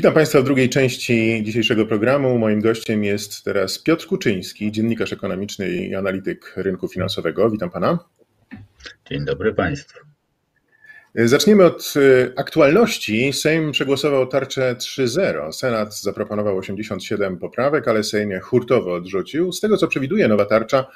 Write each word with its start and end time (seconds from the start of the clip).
Witam 0.00 0.14
Państwa 0.14 0.40
w 0.40 0.44
drugiej 0.44 0.68
części 0.68 1.42
dzisiejszego 1.44 1.86
programu. 1.86 2.38
Moim 2.38 2.60
gościem 2.60 3.04
jest 3.04 3.44
teraz 3.44 3.78
Piotr 3.78 4.06
Kuczyński, 4.06 4.72
dziennikarz 4.72 5.12
ekonomiczny 5.12 5.68
i 5.68 5.94
analityk 5.94 6.52
rynku 6.56 6.88
finansowego. 6.88 7.50
Witam 7.50 7.70
Pana. 7.70 7.98
Dzień 9.10 9.24
dobry 9.24 9.54
Państwu. 9.54 9.98
Zaczniemy 11.14 11.64
od 11.64 11.94
e, 11.96 12.38
aktualności. 12.38 13.32
Sejm 13.32 13.72
przegłosował 13.72 14.26
tarczę 14.26 14.74
3.0. 14.78 15.52
Senat 15.52 16.00
zaproponował 16.00 16.56
87 16.56 17.38
poprawek, 17.38 17.88
ale 17.88 18.04
Sejm 18.04 18.30
je 18.30 18.40
hurtowo 18.40 18.94
odrzucił. 18.94 19.52
Z 19.52 19.60
tego, 19.60 19.76
co 19.76 19.88
przewiduje 19.88 20.28
nowa 20.28 20.44
tarcza, 20.44 20.86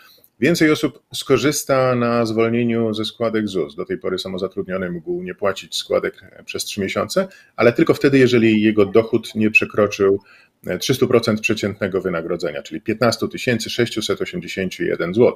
Więcej 0.41 0.70
osób 0.70 1.02
skorzysta 1.15 1.95
na 1.95 2.27
zwolnieniu 2.27 2.95
ze 2.95 3.05
składek 3.05 3.48
ZUS. 3.48 3.75
Do 3.75 3.84
tej 3.84 3.98
pory 3.98 4.19
samozatrudniony 4.19 4.91
mógł 4.91 5.23
nie 5.23 5.34
płacić 5.34 5.77
składek 5.77 6.20
przez 6.45 6.65
3 6.65 6.80
miesiące, 6.80 7.29
ale 7.56 7.73
tylko 7.73 7.95
wtedy, 7.95 8.19
jeżeli 8.19 8.62
jego 8.62 8.87
dochód 8.87 9.34
nie 9.34 9.51
przekroczył 9.51 10.20
300% 10.66 11.41
przeciętnego 11.41 12.00
wynagrodzenia, 12.00 12.62
czyli 12.62 12.80
15 12.80 13.27
681 13.38 15.14
zł. 15.14 15.34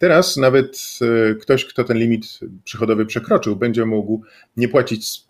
Teraz 0.00 0.36
nawet 0.36 0.98
e, 1.30 1.34
ktoś, 1.34 1.64
kto 1.64 1.84
ten 1.84 1.98
limit 1.98 2.40
przychodowy 2.64 3.06
przekroczył, 3.06 3.56
będzie 3.56 3.86
mógł 3.86 4.22
nie 4.56 4.68
płacić 4.68 5.24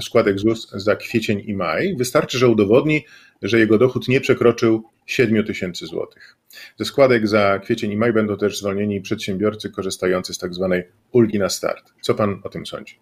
składek 0.00 0.38
ZUS 0.38 0.70
za 0.74 0.96
kwiecień 0.96 1.42
i 1.46 1.54
maj. 1.54 1.96
Wystarczy, 1.96 2.38
że 2.38 2.48
udowodni, 2.48 3.04
że 3.42 3.58
jego 3.58 3.78
dochód 3.78 4.08
nie 4.08 4.20
przekroczył 4.20 4.84
7 5.06 5.44
tysięcy 5.44 5.86
złotych. 5.86 6.36
Ze 6.78 6.84
składek 6.84 7.28
za 7.28 7.58
kwiecień 7.58 7.92
i 7.92 7.96
maj 7.96 8.12
będą 8.12 8.36
też 8.36 8.58
zwolnieni 8.58 9.00
przedsiębiorcy 9.00 9.70
korzystający 9.70 10.34
z 10.34 10.38
tak 10.38 10.54
zwanej 10.54 10.82
ulgi 11.12 11.38
na 11.38 11.48
start. 11.48 11.92
Co 12.00 12.14
pan 12.14 12.40
o 12.44 12.48
tym 12.48 12.66
sądzi? 12.66 12.98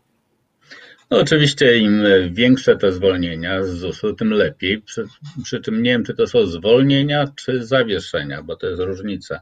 No 1.10 1.18
oczywiście 1.18 1.78
im 1.78 2.02
większe 2.30 2.76
te 2.76 2.92
zwolnienia 2.92 3.62
z 3.62 3.68
ZUS-u, 3.68 4.14
tym 4.14 4.30
lepiej. 4.30 4.82
Przy, 4.82 5.04
przy 5.44 5.60
czym 5.60 5.82
nie 5.82 5.90
wiem, 5.90 6.04
czy 6.04 6.14
to 6.14 6.26
są 6.26 6.46
zwolnienia, 6.46 7.24
czy 7.36 7.64
zawieszenia, 7.64 8.42
bo 8.42 8.56
to 8.56 8.66
jest 8.66 8.82
różnica. 8.82 9.40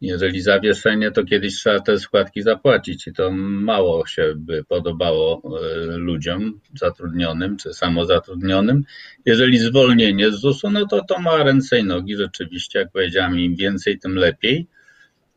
Jeżeli 0.00 0.40
zawieszenie, 0.40 1.10
to 1.10 1.24
kiedyś 1.24 1.54
trzeba 1.54 1.80
te 1.80 1.98
składki 1.98 2.42
zapłacić 2.42 3.06
i 3.06 3.12
to 3.12 3.30
mało 3.30 4.06
się 4.06 4.32
by 4.36 4.64
podobało 4.64 5.42
e, 5.44 5.96
ludziom 5.96 6.60
zatrudnionym 6.74 7.56
czy 7.56 7.72
samozatrudnionym. 7.72 8.84
Jeżeli 9.24 9.58
zwolnienie 9.58 10.30
z 10.30 10.34
ZUS-u, 10.34 10.70
no 10.70 10.86
to 10.86 11.04
to 11.04 11.20
ma 11.20 11.42
ręce 11.42 11.78
i 11.78 11.84
nogi 11.84 12.16
rzeczywiście, 12.16 12.78
jak 12.78 12.92
powiedziałem, 12.92 13.38
im 13.38 13.56
więcej, 13.56 13.98
tym 13.98 14.14
lepiej. 14.14 14.66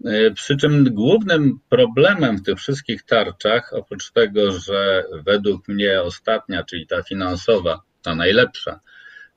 E, 0.06 0.32
przy 0.32 0.58
czym 0.58 0.84
głównym 0.94 1.60
problemem 1.70 2.38
w 2.38 2.44
tych 2.44 2.58
wszystkich 2.58 3.04
tarczach, 3.04 3.74
oprócz 3.74 4.12
tego, 4.12 4.52
że 4.52 5.04
według 5.26 5.68
mnie 5.68 6.02
ostatnia, 6.02 6.64
czyli 6.64 6.88
ta 6.88 7.04
finansowa, 7.04 7.82
ta 8.04 8.16
najlepsza, 8.16 8.80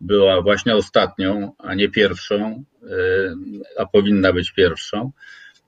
była 0.01 0.43
właśnie 0.43 0.77
ostatnią, 0.77 1.53
a 1.59 1.75
nie 1.75 1.89
pierwszą, 1.89 2.65
y, 2.83 2.89
a 3.79 3.87
powinna 3.87 4.33
być 4.33 4.51
pierwszą, 4.51 5.13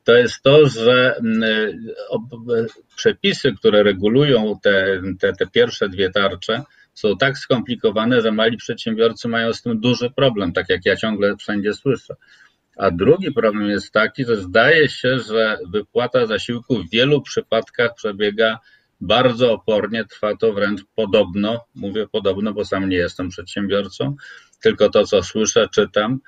to 0.05 0.15
jest 0.15 0.43
to, 0.43 0.69
że 0.69 1.17
y, 1.19 2.67
przepisy, 2.97 3.53
które 3.53 3.83
regulują 3.83 4.59
te, 4.63 5.03
te, 5.20 5.33
te 5.33 5.47
pierwsze 5.47 5.89
dwie 5.89 6.11
tarcze, 6.11 6.63
są 6.95 7.17
tak 7.17 7.39
skomplikowane, 7.39 8.20
że 8.20 8.33
mali 8.33 8.57
przedsiębiorcy 8.57 9.29
mają 9.29 9.53
z 9.53 9.63
tym 9.63 9.81
duży 9.81 10.11
problem, 10.11 10.53
tak 10.53 10.69
jak 10.69 10.87
ja 10.87 10.97
ciągle 10.97 11.37
wszędzie 11.37 11.73
słyszę. 11.75 12.15
A 12.77 12.91
drugi 12.91 13.33
problem 13.33 13.67
jest 13.67 13.92
taki, 13.92 14.24
że 14.24 14.36
zdaje 14.36 14.89
się, 14.89 15.19
że 15.19 15.58
wypłata 15.69 16.27
zasiłku 16.27 16.79
w 16.79 16.91
wielu 16.91 17.23
przypadkach 17.23 17.95
przebiega 17.95 18.58
bardzo 19.01 19.52
opornie, 19.52 20.05
trwa 20.05 20.36
to 20.36 20.52
wręcz 20.52 20.80
podobno, 20.95 21.64
mówię 21.74 22.07
podobno, 22.13 22.52
bo 22.52 22.64
sam 22.64 22.89
nie 22.89 22.96
jestem 22.96 23.29
przedsiębiorcą, 23.29 24.17
tylko 24.63 24.89
to, 24.89 25.05
co 25.05 25.23
słyszę, 25.23 25.69
czytam, 25.69 26.20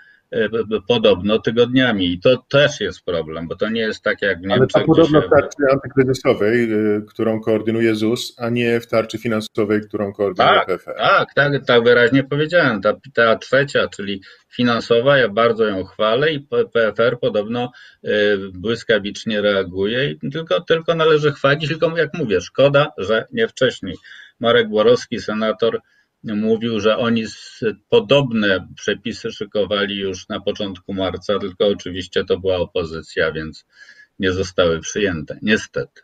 podobno 0.89 1.39
tygodniami. 1.39 2.13
I 2.13 2.21
to 2.21 2.37
też 2.49 2.81
jest 2.81 3.05
problem, 3.05 3.49
bo 3.49 3.57
to 3.57 3.69
nie 3.69 3.81
jest 3.81 4.03
tak 4.03 4.23
jak 4.23 4.39
w 4.39 4.43
Niemczech. 4.43 4.71
Ale 4.75 4.85
to 4.85 4.93
podobno 4.93 5.23
w 5.23 5.31
tarczy 5.31 5.63
antykryzysowej, 5.73 6.73
e, 6.73 7.01
którą 7.09 7.41
koordynuje 7.41 7.95
ZUS, 7.95 8.35
a 8.39 8.51
nie 8.51 8.81
w 8.81 8.87
tarczy 8.87 9.19
finansowej, 9.19 9.81
którą 9.81 10.13
koordynuje 10.13 10.55
tak, 10.55 10.67
PFR. 10.67 10.95
Tak, 10.97 11.35
tak, 11.35 11.65
tak 11.67 11.85
wyraźnie 11.85 12.25
powiedziałem. 12.25 12.83
Ta, 12.83 12.95
ta 13.15 13.37
trzecia, 13.37 13.89
czyli 13.89 14.23
finansowa, 14.49 15.19
ja 15.19 15.29
bardzo 15.29 15.65
ją 15.65 15.85
chwalę 15.85 16.33
i 16.33 16.47
PFR 16.73 17.19
podobno 17.21 17.73
e, 18.05 18.09
błyskawicznie 18.55 19.41
reaguje 19.41 20.11
i 20.11 20.31
tylko, 20.31 20.61
tylko 20.61 20.95
należy 20.95 21.33
chwalić, 21.33 21.69
tylko 21.69 21.99
jak 21.99 22.15
mówię, 22.15 22.41
szkoda, 22.41 22.93
że 22.99 23.27
nie 23.33 23.49
wcześniej. 23.49 23.97
Marek 24.41 24.69
Borowski, 24.69 25.21
senator, 25.21 25.81
mówił, 26.25 26.81
że 26.81 26.97
oni 26.97 27.25
podobne 27.89 28.69
przepisy 28.77 29.31
szykowali 29.31 29.97
już 29.97 30.29
na 30.29 30.41
początku 30.41 30.95
marca, 30.95 31.39
tylko 31.39 31.67
oczywiście 31.67 32.25
to 32.25 32.39
była 32.39 32.57
opozycja, 32.57 33.33
więc 33.33 33.67
nie 34.19 34.33
zostały 34.33 34.81
przyjęte. 34.81 35.39
Niestety. 35.43 36.03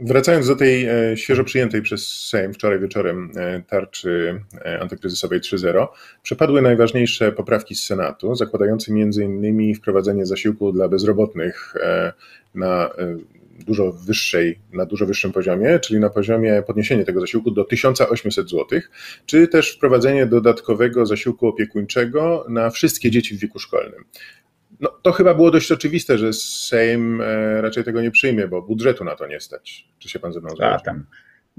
Wracając 0.00 0.46
do 0.46 0.56
tej 0.56 0.86
e, 0.86 1.16
świeżo 1.16 1.44
przyjętej 1.44 1.82
przez 1.82 2.08
Sejm 2.08 2.54
wczoraj 2.54 2.80
wieczorem 2.80 3.32
e, 3.36 3.62
tarczy 3.62 4.40
e, 4.64 4.80
antykryzysowej 4.80 5.40
3.0, 5.40 5.86
przepadły 6.22 6.62
najważniejsze 6.62 7.32
poprawki 7.32 7.74
z 7.74 7.84
Senatu, 7.84 8.34
zakładające 8.34 8.92
m.in. 8.92 9.74
wprowadzenie 9.74 10.26
zasiłku 10.26 10.72
dla 10.72 10.88
bezrobotnych 10.88 11.74
na 12.54 12.90
dużo 13.64 13.92
wyższej, 13.92 14.58
na 14.72 14.86
dużo 14.86 15.06
wyższym 15.06 15.32
poziomie, 15.32 15.78
czyli 15.78 16.00
na 16.00 16.10
poziomie 16.10 16.62
podniesienia 16.66 17.04
tego 17.04 17.20
zasiłku 17.20 17.50
do 17.50 17.64
1800 17.64 18.50
zł, 18.50 18.80
czy 19.26 19.48
też 19.48 19.72
wprowadzenie 19.72 20.26
dodatkowego 20.26 21.06
zasiłku 21.06 21.46
opiekuńczego 21.46 22.46
na 22.48 22.70
wszystkie 22.70 23.10
dzieci 23.10 23.36
w 23.36 23.40
wieku 23.40 23.58
szkolnym. 23.58 24.04
No, 24.80 24.90
to 25.02 25.12
chyba 25.12 25.34
było 25.34 25.50
dość 25.50 25.72
oczywiste, 25.72 26.18
że 26.18 26.32
Sejm 26.32 27.20
e, 27.20 27.62
raczej 27.62 27.84
tego 27.84 28.02
nie 28.02 28.10
przyjmie, 28.10 28.48
bo 28.48 28.62
budżetu 28.62 29.04
na 29.04 29.16
to 29.16 29.26
nie 29.26 29.40
stać. 29.40 29.88
Czy 29.98 30.08
się 30.08 30.18
pan 30.18 30.32
ze 30.32 30.40
mną 30.40 30.50
zgadza? 30.50 30.78
tam 30.84 31.06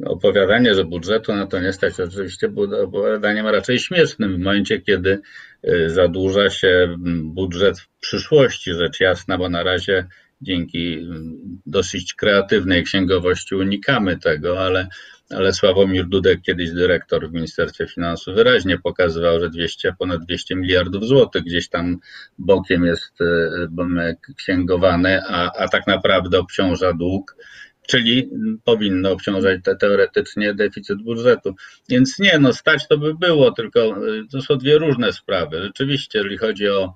opowiadanie, 0.06 0.76
że 0.76 0.86
budżetu 0.86 1.36
na 1.36 1.48
to 1.48 1.60
nie 1.60 1.74
stać, 1.74 2.00
oczywiście 2.00 2.50
było 2.50 2.84
opowiadaniem 2.84 3.48
raczej 3.48 3.80
śmiesznym 3.80 4.36
w 4.36 4.38
momencie, 4.38 4.82
kiedy 4.82 5.20
e, 5.64 5.90
zadłuża 5.90 6.50
się 6.50 6.96
budżet 7.24 7.80
w 7.80 7.90
przyszłości, 8.00 8.74
rzecz 8.74 9.00
jasna, 9.00 9.38
bo 9.38 9.50
na 9.50 9.64
razie 9.64 10.08
dzięki 10.42 11.08
dosyć 11.66 12.14
kreatywnej 12.14 12.84
księgowości 12.84 13.56
unikamy 13.56 14.18
tego, 14.18 14.60
ale, 14.60 14.88
ale 15.30 15.54
Sławomir 15.54 16.08
Dudek, 16.08 16.42
kiedyś 16.42 16.72
dyrektor 16.72 17.30
w 17.30 17.34
Ministerstwie 17.34 17.88
Finansów, 17.88 18.36
wyraźnie 18.36 18.80
pokazywał, 18.80 19.40
że 19.40 19.50
200, 19.50 19.94
ponad 20.00 20.26
200 20.26 20.56
miliardów 20.56 21.06
złotych 21.06 21.44
gdzieś 21.44 21.70
tam 21.70 21.98
bokiem 22.38 22.86
jest 22.86 23.22
e, 23.22 24.16
księgowane, 24.38 25.24
a, 25.28 25.52
a 25.58 25.68
tak 25.68 25.88
naprawdę 25.88 26.40
obciąża 26.40 26.94
dług 26.94 27.36
czyli 27.88 28.30
powinno 28.64 29.12
obciążać 29.12 29.60
te, 29.64 29.76
teoretycznie 29.76 30.54
deficyt 30.54 31.04
budżetu. 31.04 31.56
Więc 31.90 32.20
nie, 32.20 32.40
no 32.40 32.54
stać 32.54 32.88
to 32.88 32.98
by 32.98 33.14
było, 33.14 33.52
tylko 33.52 33.80
e, 33.80 33.96
to 34.32 34.42
są 34.42 34.58
dwie 34.58 34.78
różne 34.78 35.14
sprawy. 35.14 35.62
Rzeczywiście, 35.62 36.20
jeżeli 36.20 36.38
chodzi 36.38 36.70
o 36.70 36.94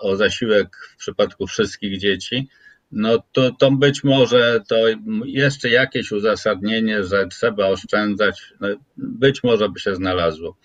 o 0.00 0.16
zasiłek 0.16 0.76
w 0.92 0.96
przypadku 0.96 1.46
wszystkich 1.46 1.98
dzieci, 1.98 2.48
no 2.92 3.22
to, 3.32 3.50
to 3.58 3.70
być 3.70 4.04
może 4.04 4.60
to 4.68 4.76
jeszcze 5.24 5.68
jakieś 5.68 6.12
uzasadnienie, 6.12 7.04
że 7.04 7.26
trzeba 7.26 7.66
oszczędzać, 7.66 8.54
no 8.60 8.68
być 8.96 9.42
może 9.42 9.68
by 9.68 9.80
się 9.80 9.94
znalazło. 9.94 10.56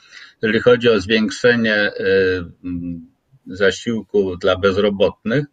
Jeżeli 0.42 0.60
chodzi 0.60 0.90
o 0.90 1.00
zwiększenie 1.00 1.92
y, 1.94 2.44
zasiłku 3.48 4.38
dla 4.38 4.56
bezrobotnych, 4.56 5.46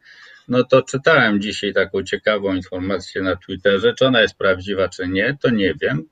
no 0.48 0.64
to 0.64 0.82
czytałem 0.82 1.40
dzisiaj 1.40 1.74
taką 1.74 2.02
ciekawą 2.02 2.54
informację 2.54 3.22
na 3.22 3.36
Twitterze, 3.36 3.94
czy 3.94 4.06
ona 4.06 4.20
jest 4.20 4.34
prawdziwa, 4.34 4.88
czy 4.88 5.08
nie, 5.08 5.36
to 5.40 5.50
nie 5.50 5.74
wiem, 5.80 6.04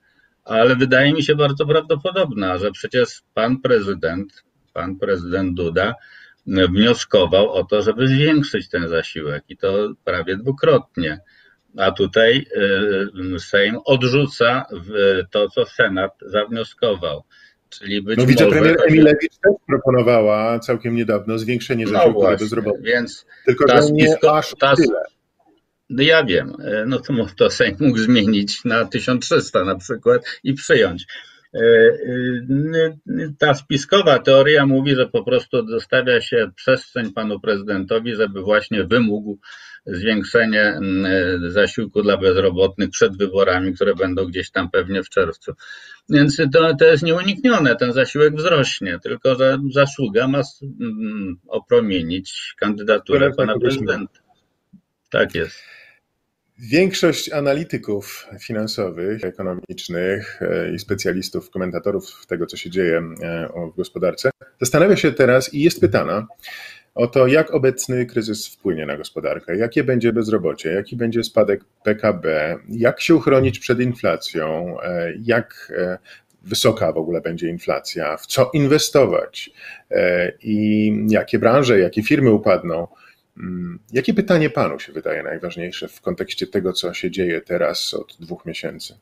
ale 0.44 0.76
wydaje 0.76 1.12
mi 1.12 1.22
się 1.22 1.34
bardzo 1.34 1.66
prawdopodobna, 1.66 2.58
że 2.58 2.70
przecież 2.70 3.22
pan 3.34 3.60
prezydent, 3.60 4.44
pan 4.72 4.96
prezydent 4.96 5.54
Duda 5.54 5.94
wnioskował 6.46 7.52
o 7.52 7.64
to, 7.64 7.82
żeby 7.82 8.08
zwiększyć 8.08 8.68
ten 8.68 8.88
zasiłek 8.88 9.44
i 9.48 9.56
to 9.56 9.92
prawie 10.04 10.36
dwukrotnie. 10.36 11.20
A 11.76 11.90
tutaj 11.90 12.46
y, 13.34 13.40
Sejm 13.40 13.78
odrzuca 13.84 14.66
to, 15.30 15.48
co 15.48 15.66
Senat 15.66 16.12
zawnioskował. 16.26 17.22
Czyli 17.70 18.02
być 18.02 18.18
no, 18.18 18.26
wicepremier 18.26 18.76
może... 18.76 18.84
Emilewicz 18.84 19.32
też 19.42 19.52
proponowała 19.66 20.58
całkiem 20.58 20.94
niedawno 20.96 21.38
zwiększenie 21.38 21.84
no 21.84 21.90
zasiłku 21.90 22.22
no 22.22 22.36
bezrobotnych. 22.36 22.84
Więc 22.84 23.26
Tylko, 23.46 23.66
ta 23.66 23.82
że 23.82 23.92
nie 23.92 24.16
aż 24.30 24.54
ta, 24.60 24.76
tyle. 24.76 25.02
No 25.90 26.02
ja 26.02 26.24
wiem, 26.24 26.52
no 26.86 26.98
to, 26.98 27.12
to 27.36 27.50
Sejm 27.50 27.76
mógł 27.80 27.98
zmienić 27.98 28.64
na 28.64 28.84
1300 28.84 29.64
na 29.64 29.76
przykład 29.76 30.22
i 30.44 30.54
przyjąć. 30.54 31.06
Ta 33.38 33.54
spiskowa 33.54 34.18
teoria 34.18 34.66
mówi, 34.66 34.94
że 34.94 35.06
po 35.06 35.24
prostu 35.24 35.68
zostawia 35.68 36.20
się 36.20 36.50
przestrzeń 36.56 37.12
panu 37.12 37.40
prezydentowi, 37.40 38.14
żeby 38.14 38.42
właśnie 38.42 38.84
wymógł 38.84 39.38
zwiększenie 39.86 40.62
mm, 40.62 41.50
zasiłku 41.50 42.02
dla 42.02 42.16
bezrobotnych 42.16 42.90
przed 42.90 43.18
wyborami, 43.18 43.74
które 43.74 43.94
będą 43.94 44.24
gdzieś 44.24 44.50
tam 44.50 44.70
pewnie 44.70 45.02
w 45.02 45.08
czerwcu. 45.08 45.52
Więc 46.08 46.36
to, 46.52 46.74
to 46.74 46.84
jest 46.84 47.02
nieuniknione, 47.02 47.76
ten 47.76 47.92
zasiłek 47.92 48.36
wzrośnie, 48.36 48.98
tylko 49.02 49.34
że 49.34 49.58
zasługa 49.70 50.28
ma 50.28 50.42
opromienić 51.48 52.54
kandydaturę 52.58 53.30
pana 53.36 53.58
prezydenta. 53.58 54.20
Tak 55.10 55.34
jest. 55.34 55.79
Większość 56.62 57.32
analityków 57.32 58.26
finansowych, 58.40 59.24
ekonomicznych 59.24 60.42
e, 60.42 60.74
i 60.74 60.78
specjalistów, 60.78 61.50
komentatorów 61.50 62.26
tego, 62.26 62.46
co 62.46 62.56
się 62.56 62.70
dzieje 62.70 62.98
e, 63.22 63.48
w 63.72 63.76
gospodarce, 63.76 64.30
zastanawia 64.60 64.96
się 64.96 65.12
teraz 65.12 65.54
i 65.54 65.60
jest 65.60 65.80
pytana 65.80 66.26
o 66.94 67.06
to, 67.06 67.26
jak 67.26 67.54
obecny 67.54 68.06
kryzys 68.06 68.46
wpłynie 68.46 68.86
na 68.86 68.96
gospodarkę, 68.96 69.56
jakie 69.56 69.84
będzie 69.84 70.12
bezrobocie, 70.12 70.70
jaki 70.70 70.96
będzie 70.96 71.24
spadek 71.24 71.64
PKB, 71.84 72.56
jak 72.68 73.00
się 73.00 73.14
uchronić 73.14 73.58
przed 73.58 73.80
inflacją, 73.80 74.76
e, 74.80 75.12
jak 75.22 75.72
wysoka 76.42 76.92
w 76.92 76.98
ogóle 76.98 77.20
będzie 77.20 77.48
inflacja, 77.48 78.16
w 78.16 78.26
co 78.26 78.50
inwestować 78.54 79.50
i 80.42 80.92
jakie 81.08 81.38
branże, 81.38 81.78
jakie 81.78 82.02
firmy 82.02 82.30
upadną. 82.30 82.86
Mm, 83.36 83.78
jakie 83.92 84.14
pytanie 84.14 84.50
Panu 84.50 84.78
się 84.78 84.92
wydaje 84.92 85.22
najważniejsze 85.22 85.88
w 85.88 86.00
kontekście 86.00 86.46
tego, 86.46 86.72
co 86.72 86.94
się 86.94 87.10
dzieje 87.10 87.40
teraz 87.40 87.94
od 87.94 88.16
dwóch 88.20 88.46
miesięcy? 88.46 88.94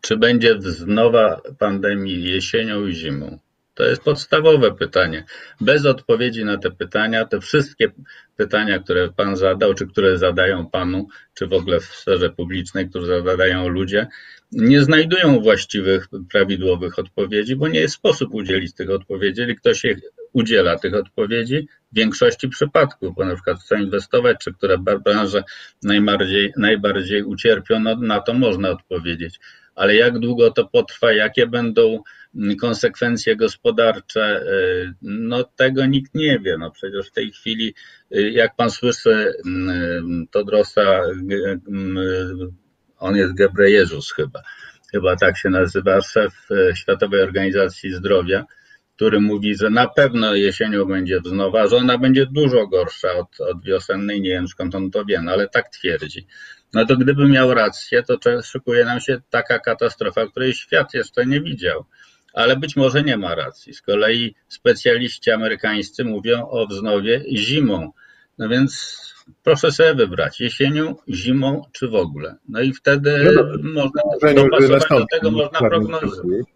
Czy 0.00 0.16
będzie 0.16 0.54
wznowa 0.54 1.40
pandemii 1.58 2.24
jesienią 2.24 2.86
i 2.86 2.94
zimą? 2.94 3.38
To 3.74 3.84
jest 3.84 4.02
podstawowe 4.02 4.74
pytanie. 4.74 5.24
Bez 5.60 5.86
odpowiedzi 5.86 6.44
na 6.44 6.58
te 6.58 6.70
pytania, 6.70 7.24
te 7.24 7.40
wszystkie 7.40 7.90
pytania, 8.36 8.78
które 8.78 9.08
Pan 9.08 9.36
zadał, 9.36 9.74
czy 9.74 9.86
które 9.86 10.18
zadają 10.18 10.70
Panu, 10.70 11.08
czy 11.34 11.46
w 11.46 11.52
ogóle 11.52 11.80
w 11.80 11.84
sferze 11.84 12.30
publicznej, 12.30 12.90
które 12.90 13.22
zadają 13.22 13.68
ludzie, 13.68 14.06
nie 14.52 14.82
znajdują 14.82 15.40
właściwych, 15.40 16.08
prawidłowych 16.30 16.98
odpowiedzi, 16.98 17.56
bo 17.56 17.68
nie 17.68 17.80
jest 17.80 17.94
sposób 17.94 18.34
udzielić 18.34 18.74
tych 18.74 18.90
odpowiedzi. 18.90 19.40
Jeżeli 19.40 19.56
ktoś 19.56 19.84
je 19.84 19.96
udziela 20.34 20.78
tych 20.78 20.94
odpowiedzi, 20.94 21.68
w 21.92 21.96
większości 21.96 22.48
przypadków, 22.48 23.14
bo 23.14 23.24
na 23.24 23.34
przykład 23.34 23.60
chce 23.60 23.82
inwestować, 23.82 24.36
czy 24.40 24.52
które 24.52 24.78
branże 24.78 25.42
najbardziej, 25.82 26.52
najbardziej 26.56 27.22
ucierpią, 27.22 27.80
no, 27.80 27.96
na 27.96 28.20
to 28.20 28.34
można 28.34 28.70
odpowiedzieć. 28.70 29.40
Ale 29.74 29.94
jak 29.94 30.18
długo 30.18 30.50
to 30.50 30.64
potrwa, 30.64 31.12
jakie 31.12 31.46
będą 31.46 32.02
konsekwencje 32.60 33.36
gospodarcze, 33.36 34.42
y, 34.42 34.94
no 35.02 35.44
tego 35.44 35.86
nikt 35.86 36.14
nie 36.14 36.38
wie. 36.38 36.58
No 36.58 36.70
przecież 36.70 37.08
w 37.08 37.12
tej 37.12 37.32
chwili, 37.32 37.74
y, 38.16 38.30
jak 38.30 38.56
pan 38.56 38.70
słyszy 38.70 39.10
y, 39.10 39.32
Todrosa, 40.30 41.00
on 42.98 43.16
jest 43.16 43.34
Gebrejezus 43.34 44.12
chyba, 44.12 44.42
chyba 44.92 45.16
tak 45.16 45.38
się 45.38 45.50
nazywa, 45.50 46.00
szef 46.00 46.48
Światowej 46.74 47.22
Organizacji 47.22 47.94
Zdrowia, 47.94 48.44
który 48.96 49.20
mówi, 49.20 49.56
że 49.56 49.70
na 49.70 49.88
pewno 49.88 50.34
jesienią 50.34 50.84
będzie 50.84 51.20
wznowa, 51.20 51.66
że 51.66 51.76
ona 51.76 51.98
będzie 51.98 52.26
dużo 52.26 52.66
gorsza 52.66 53.12
od, 53.12 53.40
od 53.40 53.64
wiosennej, 53.64 54.20
nie 54.20 54.30
wiem 54.30 54.48
skąd 54.48 54.74
on 54.74 54.90
to 54.90 55.04
wie, 55.04 55.22
no 55.22 55.32
ale 55.32 55.48
tak 55.48 55.68
twierdzi. 55.68 56.26
No 56.72 56.86
to 56.86 56.96
gdyby 56.96 57.28
miał 57.28 57.54
rację, 57.54 58.02
to 58.02 58.42
szykuje 58.42 58.84
nam 58.84 59.00
się 59.00 59.20
taka 59.30 59.58
katastrofa, 59.58 60.26
której 60.26 60.54
świat 60.54 60.94
jeszcze 60.94 61.26
nie 61.26 61.40
widział. 61.40 61.84
Ale 62.32 62.56
być 62.56 62.76
może 62.76 63.02
nie 63.02 63.16
ma 63.16 63.34
racji. 63.34 63.74
Z 63.74 63.82
kolei 63.82 64.34
specjaliści 64.48 65.30
amerykańscy 65.30 66.04
mówią 66.04 66.48
o 66.48 66.66
wznowie 66.66 67.24
zimą. 67.32 67.90
No 68.38 68.48
więc 68.48 68.98
proszę 69.42 69.72
sobie 69.72 69.94
wybrać 69.94 70.40
jesienią, 70.40 70.96
zimą 71.08 71.62
czy 71.72 71.88
w 71.88 71.94
ogóle. 71.94 72.36
No 72.48 72.60
i 72.60 72.72
wtedy 72.72 73.34
no 73.62 73.90
można 74.22 74.34
dopasować 74.34 74.88
do 74.88 75.06
tego 75.10 75.30
można 75.30 75.58
prognozować. 75.58 76.53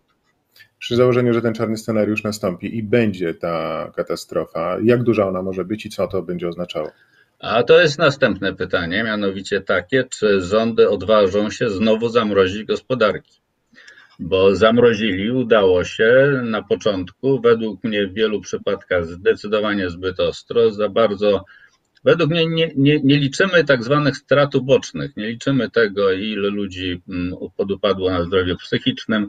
Przy 0.78 0.96
założeniu, 0.96 1.34
że 1.34 1.42
ten 1.42 1.54
czarny 1.54 1.76
scenariusz 1.76 2.22
nastąpi 2.22 2.76
i 2.76 2.82
będzie 2.82 3.34
ta 3.34 3.90
katastrofa, 3.96 4.76
jak 4.82 5.02
duża 5.02 5.28
ona 5.28 5.42
może 5.42 5.64
być 5.64 5.86
i 5.86 5.90
co 5.90 6.06
to 6.06 6.22
będzie 6.22 6.48
oznaczało? 6.48 6.90
A 7.38 7.62
to 7.62 7.80
jest 7.80 7.98
następne 7.98 8.54
pytanie, 8.54 9.04
mianowicie 9.04 9.60
takie, 9.60 10.04
czy 10.04 10.40
rządy 10.40 10.88
odważą 10.90 11.50
się 11.50 11.70
znowu 11.70 12.08
zamrozić 12.08 12.64
gospodarki? 12.64 13.40
Bo 14.18 14.56
zamrozili, 14.56 15.30
udało 15.30 15.84
się 15.84 16.40
na 16.44 16.62
początku, 16.62 17.40
według 17.40 17.84
mnie 17.84 18.06
w 18.06 18.14
wielu 18.14 18.40
przypadkach 18.40 19.06
zdecydowanie 19.06 19.90
zbyt 19.90 20.20
ostro, 20.20 20.70
za 20.70 20.88
bardzo. 20.88 21.44
Według 22.04 22.30
mnie 22.30 22.46
nie, 22.46 22.70
nie, 22.76 23.00
nie 23.00 23.16
liczymy 23.16 23.64
tak 23.64 23.84
zwanych 23.84 24.16
strat 24.16 24.54
ubocznych, 24.54 25.16
nie 25.16 25.26
liczymy 25.28 25.70
tego, 25.70 26.12
ile 26.12 26.48
ludzi 26.48 27.02
mm, 27.08 27.34
podupadło 27.56 28.10
na 28.10 28.24
zdrowiu 28.24 28.56
psychicznym, 28.56 29.28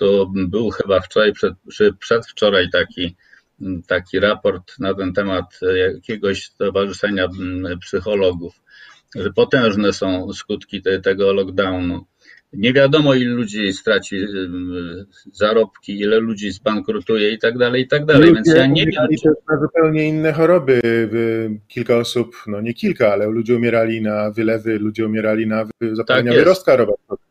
to 0.00 0.30
był 0.34 0.70
chyba 0.70 1.00
wczoraj, 1.00 1.32
przed, 1.32 1.54
przedwczoraj 1.98 2.70
taki, 2.70 3.16
taki 3.86 4.20
raport 4.20 4.78
na 4.78 4.94
ten 4.94 5.12
temat 5.12 5.60
jakiegoś 5.94 6.44
stowarzyszenia 6.44 7.28
psychologów, 7.80 8.54
że 9.14 9.32
potężne 9.32 9.92
są 9.92 10.32
skutki 10.32 10.82
te, 10.82 11.00
tego 11.00 11.32
lockdownu. 11.32 12.04
Nie 12.52 12.72
wiadomo, 12.72 13.14
ile 13.14 13.34
ludzi 13.34 13.72
straci 13.72 14.16
zarobki, 15.32 16.00
ile 16.00 16.18
ludzi 16.18 16.50
zbankrutuje 16.50 17.30
i 17.32 17.38
tak 17.38 17.58
dalej, 17.58 17.82
i 17.82 17.88
tak 17.88 18.06
dalej. 18.06 18.34
Więc 18.34 18.48
ja 18.48 18.66
nie 18.66 18.86
wiem. 18.86 19.06
Czy... 19.22 19.28
na 19.50 19.60
zupełnie 19.60 20.08
inne 20.08 20.32
choroby. 20.32 20.80
Kilka 21.68 21.96
osób, 21.96 22.36
no 22.46 22.60
nie 22.60 22.74
kilka, 22.74 23.12
ale 23.12 23.26
ludzie 23.26 23.56
umierali 23.56 24.02
na 24.02 24.30
wylewy, 24.30 24.78
ludzie 24.78 25.06
umierali 25.06 25.46
na 25.46 25.64
zapalenia 25.92 26.30
tak 26.30 26.40
wyrostka 26.40 26.76
robaczowego. 26.76 27.29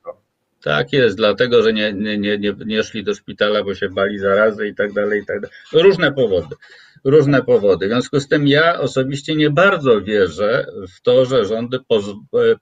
Tak 0.64 0.94
jest, 0.94 1.18
dlatego 1.18 1.64
że 1.64 1.74
nie, 1.74 1.94
nie, 1.94 2.18
nie, 2.18 2.56
nie 2.66 2.84
szli 2.84 3.04
do 3.04 3.16
szpitala, 3.16 3.64
bo 3.64 3.76
się 3.76 3.90
bali 3.90 4.20
zarazy 4.20 4.68
i 4.68 4.76
tak 4.76 4.94
dalej, 4.94 5.22
i 5.22 5.26
tak 5.26 5.42
dalej. 5.42 5.56
Różne 5.74 6.12
powody, 6.12 6.56
różne 7.04 7.44
powody. 7.44 7.86
W 7.86 7.90
związku 7.90 8.20
z 8.20 8.28
tym 8.28 8.48
ja 8.48 8.80
osobiście 8.80 9.36
nie 9.36 9.50
bardzo 9.50 10.02
wierzę 10.02 10.66
w 10.98 11.02
to, 11.02 11.26
że 11.26 11.46
rządy 11.46 11.80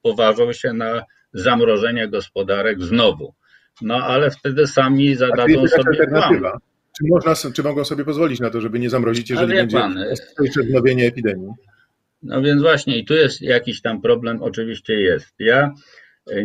poważą 0.02 0.54
się 0.54 0.74
na 0.74 1.04
zamrożenie 1.34 2.08
gospodarek 2.08 2.84
znowu. 2.84 3.34
No 3.82 3.96
ale 3.96 4.32
wtedy 4.32 4.68
sami 4.68 5.16
zadadzą 5.16 5.68
sobie 5.68 6.08
plan. 6.08 6.42
Czy, 6.98 7.04
można, 7.10 7.52
czy 7.54 7.64
mogą 7.64 7.86
sobie 7.86 8.06
pozwolić 8.06 8.40
na 8.40 8.50
to, 8.50 8.62
żeby 8.62 8.80
nie 8.80 8.90
zamrozić, 8.90 9.30
jeżeli 9.30 9.54
będzie 9.54 9.78
pan, 9.78 10.00
wznowienie 10.64 11.08
epidemii? 11.08 11.50
No 12.24 12.42
więc 12.42 12.62
właśnie 12.62 12.98
i 12.98 13.06
tu 13.06 13.14
jest 13.14 13.42
jakiś 13.42 13.82
tam 13.82 14.02
problem, 14.02 14.44
oczywiście 14.44 14.94
jest. 14.94 15.34
Ja 15.40 15.74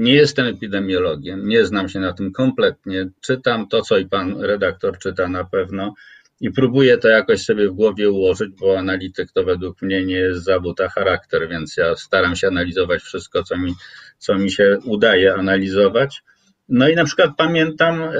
nie 0.01 0.15
jestem 0.15 0.47
epidemiologiem, 0.47 1.49
nie 1.49 1.67
znam 1.67 1.89
się 1.89 2.01
na 2.01 2.12
tym 2.12 2.33
kompletnie. 2.33 3.09
Czytam 3.21 3.69
to, 3.69 3.83
co 3.83 3.99
i 3.99 4.07
pan 4.07 4.41
redaktor 4.41 4.99
czyta 4.99 5.29
na 5.29 5.45
pewno 5.45 5.95
i 6.43 6.51
próbuję 6.51 6.99
to 6.99 7.09
jakoś 7.09 7.43
sobie 7.43 7.69
w 7.69 7.73
głowie 7.73 8.11
ułożyć, 8.11 8.51
bo 8.61 8.79
analityk 8.79 9.33
to 9.33 9.45
według 9.45 9.83
mnie 9.83 10.05
nie 10.05 10.15
jest 10.15 10.45
zawód, 10.45 10.81
a 10.81 10.89
charakter, 10.89 11.49
więc 11.49 11.77
ja 11.77 11.97
staram 11.97 12.37
się 12.37 12.49
analizować 12.49 13.03
wszystko, 13.03 13.43
co 13.43 13.59
mi, 13.59 13.75
co 14.19 14.39
mi 14.39 14.51
się 14.51 14.79
udaje 14.85 15.35
analizować. 15.35 16.23
No 16.69 16.89
i 16.89 16.95
na 16.95 17.05
przykład 17.05 17.31
pamiętam 17.37 18.03
e, 18.03 18.12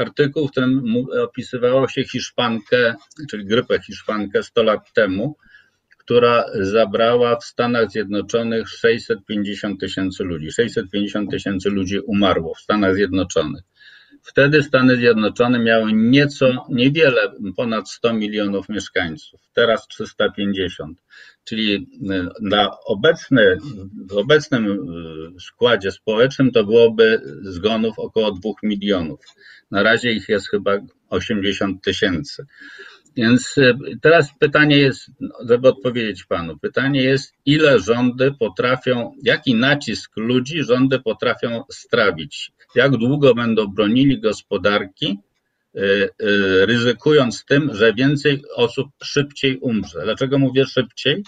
artykuł, 0.00 0.48
w 0.48 0.50
którym 0.50 0.82
opisywało 1.22 1.88
się 1.88 2.04
Hiszpankę, 2.04 2.94
czyli 3.30 3.46
grypę 3.46 3.80
hiszpankę 3.80 4.42
100 4.42 4.62
lat 4.62 4.92
temu, 4.92 5.36
która 6.04 6.44
zabrała 6.60 7.36
w 7.36 7.44
Stanach 7.44 7.90
Zjednoczonych 7.90 8.68
650 8.68 9.80
tysięcy 9.80 10.24
ludzi. 10.24 10.50
650 10.50 11.30
tysięcy 11.30 11.70
ludzi 11.70 12.00
umarło 12.00 12.54
w 12.54 12.60
Stanach 12.60 12.94
Zjednoczonych. 12.94 13.62
Wtedy 14.22 14.62
Stany 14.62 14.96
Zjednoczone 14.96 15.58
miały 15.58 15.92
nieco, 15.92 16.66
niewiele, 16.68 17.32
ponad 17.56 17.90
100 17.90 18.12
milionów 18.12 18.68
mieszkańców, 18.68 19.40
teraz 19.52 19.86
350. 19.86 20.98
Czyli 21.44 21.74
e, 22.10 22.28
na 22.40 22.70
obecny, 22.86 23.58
w 24.10 24.16
obecnym 24.16 24.66
e, 24.66 25.40
składzie 25.40 25.92
społecznym 25.92 26.50
to 26.50 26.64
byłoby 26.64 27.20
zgonów 27.42 27.98
około 27.98 28.32
2 28.32 28.50
milionów. 28.62 29.20
Na 29.70 29.82
razie 29.82 30.12
ich 30.12 30.28
jest 30.28 30.48
chyba 30.48 30.72
80 31.08 31.84
tysięcy. 31.84 32.46
Więc 33.16 33.58
e, 33.58 33.74
teraz 34.02 34.28
pytanie 34.38 34.78
jest, 34.78 35.10
żeby 35.48 35.68
odpowiedzieć 35.68 36.24
panu, 36.24 36.58
pytanie 36.58 37.02
jest, 37.02 37.34
ile 37.46 37.80
rządy 37.80 38.32
potrafią, 38.38 39.12
jaki 39.22 39.54
nacisk 39.54 40.16
ludzi 40.16 40.62
rządy 40.62 41.00
potrafią 41.00 41.62
strawić? 41.70 42.52
Jak 42.74 42.96
długo 42.96 43.34
będą 43.34 43.66
bronili 43.66 44.20
gospodarki, 44.20 45.18
e, 45.74 45.80
e, 45.80 46.08
ryzykując 46.66 47.44
tym, 47.44 47.74
że 47.74 47.94
więcej 47.94 48.42
osób 48.56 48.88
szybciej 49.02 49.58
umrze? 49.58 50.00
Dlaczego 50.04 50.38
mówię 50.38 50.66
szybciej? 50.66 51.22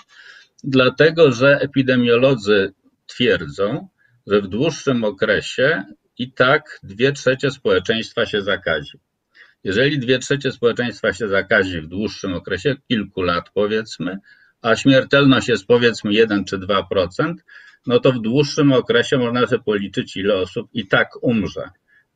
Dlatego, 0.64 1.33
że 1.33 1.59
epidemiolodzy 1.61 2.73
twierdzą, 3.07 3.88
że 4.26 4.43
w 4.43 4.49
dłuższym 4.49 5.05
okresie 5.05 5.85
i 6.19 6.33
tak 6.33 6.81
dwie 6.83 7.12
trzecie 7.12 7.50
społeczeństwa 7.50 8.26
się 8.26 8.43
zakazi. 8.43 8.99
Jeżeli 9.67 9.99
dwie 9.99 10.19
trzecie 10.19 10.53
społeczeństwa 10.53 11.13
się 11.13 11.29
zakazi 11.29 11.81
w 11.81 11.87
dłuższym 11.87 12.35
okresie, 12.35 12.77
kilku 12.89 13.23
lat 13.23 13.51
powiedzmy, 13.55 14.19
a 14.63 14.77
śmiertelność 14.77 15.49
jest 15.49 15.67
powiedzmy 15.67 16.13
1 16.13 16.45
czy 16.45 16.59
2%, 16.59 17.35
no 17.87 18.01
to 18.01 18.13
w 18.13 18.21
dłuższym 18.21 18.73
okresie 18.73 19.19
można 19.19 19.47
sobie 19.47 19.63
policzyć, 19.63 20.17
ile 20.17 20.35
osób 20.35 20.69
i 20.73 20.87
tak 20.87 21.09
umrze. 21.23 21.71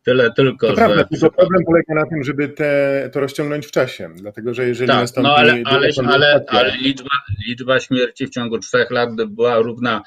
Tyle 0.04 0.33
tylko, 0.33 0.66
to 0.66 0.73
że... 0.73 0.76
Prawda, 0.76 1.04
tylko 1.04 1.30
problem 1.30 1.64
polega 1.64 1.95
na 1.95 2.07
tym, 2.07 2.25
żeby 2.25 2.49
te, 2.49 3.11
to 3.12 3.21
rozciągnąć 3.21 3.66
w 3.66 3.71
czasie, 3.71 4.11
dlatego 4.16 4.54
że 4.54 4.69
jeżeli 4.69 4.88
tak, 4.88 5.00
nastąpi... 5.00 5.28
No 5.28 5.37
ale, 5.37 5.62
ale, 5.64 5.88
ale, 6.07 6.45
ale 6.49 6.76
liczba, 6.76 7.11
liczba 7.49 7.80
śmierci 7.80 8.26
w 8.26 8.30
ciągu 8.30 8.59
trzech 8.59 8.90
lat 8.90 9.11
była 9.28 9.59
równa 9.59 10.02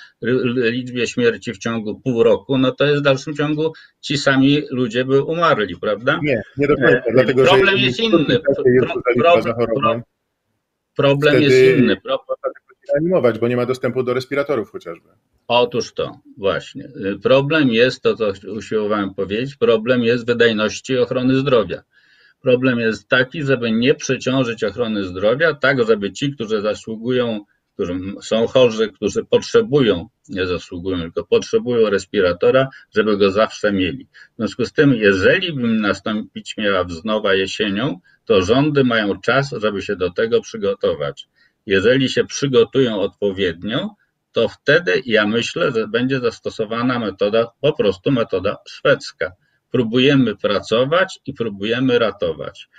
liczbie 0.55 1.07
śmierci 1.07 1.53
w 1.53 1.57
ciągu 1.57 1.99
pół 1.99 2.23
roku, 2.23 2.57
no 2.57 2.71
to 2.71 2.85
jest 2.85 2.99
w 2.99 3.03
dalszym 3.03 3.35
ciągu 3.35 3.73
ci 4.01 4.17
sami 4.17 4.61
ludzie 4.71 5.05
by 5.05 5.21
umarli, 5.21 5.75
prawda? 5.81 6.19
Nie, 6.23 6.41
nie 6.57 6.67
do 6.67 6.75
końca, 6.75 7.09
e, 7.09 7.13
dlatego 7.13 7.43
problem 7.43 7.77
że... 7.77 7.85
jest 7.85 7.99
inny. 7.99 8.39
Pro, 8.39 9.43
pro, 9.43 9.53
pro, 9.53 10.01
problem 10.95 11.41
jest 11.41 11.77
inny. 11.77 12.01
Pro, 12.01 12.25
animować, 12.97 13.39
bo 13.39 13.47
nie 13.47 13.55
ma 13.55 13.65
dostępu 13.65 14.03
do 14.03 14.13
respiratorów 14.13 14.71
chociażby. 14.71 15.09
Otóż 15.47 15.93
to, 15.93 16.19
właśnie. 16.37 16.89
Problem 17.23 17.69
jest, 17.69 18.01
to 18.01 18.15
co 18.15 18.31
usiłowałem 18.55 19.13
powiedzieć, 19.13 19.55
problem 19.55 20.03
jest 20.03 20.25
wydajności 20.25 20.97
ochrony 20.97 21.35
zdrowia. 21.35 21.83
Problem 22.41 22.79
jest 22.79 23.07
taki, 23.07 23.43
żeby 23.43 23.71
nie 23.71 23.95
przeciążyć 23.95 24.63
ochrony 24.63 25.03
zdrowia, 25.03 25.53
tak 25.53 25.87
żeby 25.87 26.11
ci, 26.11 26.31
którzy 26.31 26.61
zasługują, 26.61 27.45
którzy 27.73 27.99
są 28.21 28.47
chorzy, 28.47 28.91
którzy 28.91 29.25
potrzebują, 29.25 30.07
nie 30.29 30.47
zasługują, 30.47 31.01
tylko 31.01 31.23
potrzebują 31.23 31.89
respiratora, 31.89 32.67
żeby 32.95 33.17
go 33.17 33.31
zawsze 33.31 33.71
mieli. 33.71 34.07
W 34.33 34.35
związku 34.37 34.65
z 34.65 34.73
tym, 34.73 34.93
jeżeli 34.93 35.53
bym 35.53 35.81
nastąpić 35.81 36.57
miała 36.57 36.83
wznowa 36.83 37.33
jesienią, 37.33 37.99
to 38.25 38.41
rządy 38.41 38.83
mają 38.83 39.21
czas, 39.21 39.55
żeby 39.57 39.81
się 39.81 39.95
do 39.95 40.09
tego 40.09 40.41
przygotować. 40.41 41.27
Jeżeli 41.65 42.09
się 42.09 42.25
przygotują 42.25 42.99
odpowiednio, 42.99 43.89
to 44.31 44.47
wtedy 44.47 45.01
ja 45.05 45.27
myślę, 45.27 45.71
że 45.71 45.87
będzie 45.87 46.19
zastosowana 46.19 46.99
metoda, 46.99 47.51
po 47.61 47.73
prostu 47.73 48.11
metoda 48.11 48.57
szwedzka. 48.67 49.31
Próbujemy 49.71 50.35
pracować 50.35 51.19
i 51.25 51.33
próbujemy 51.33 51.99
ratować. 51.99 52.69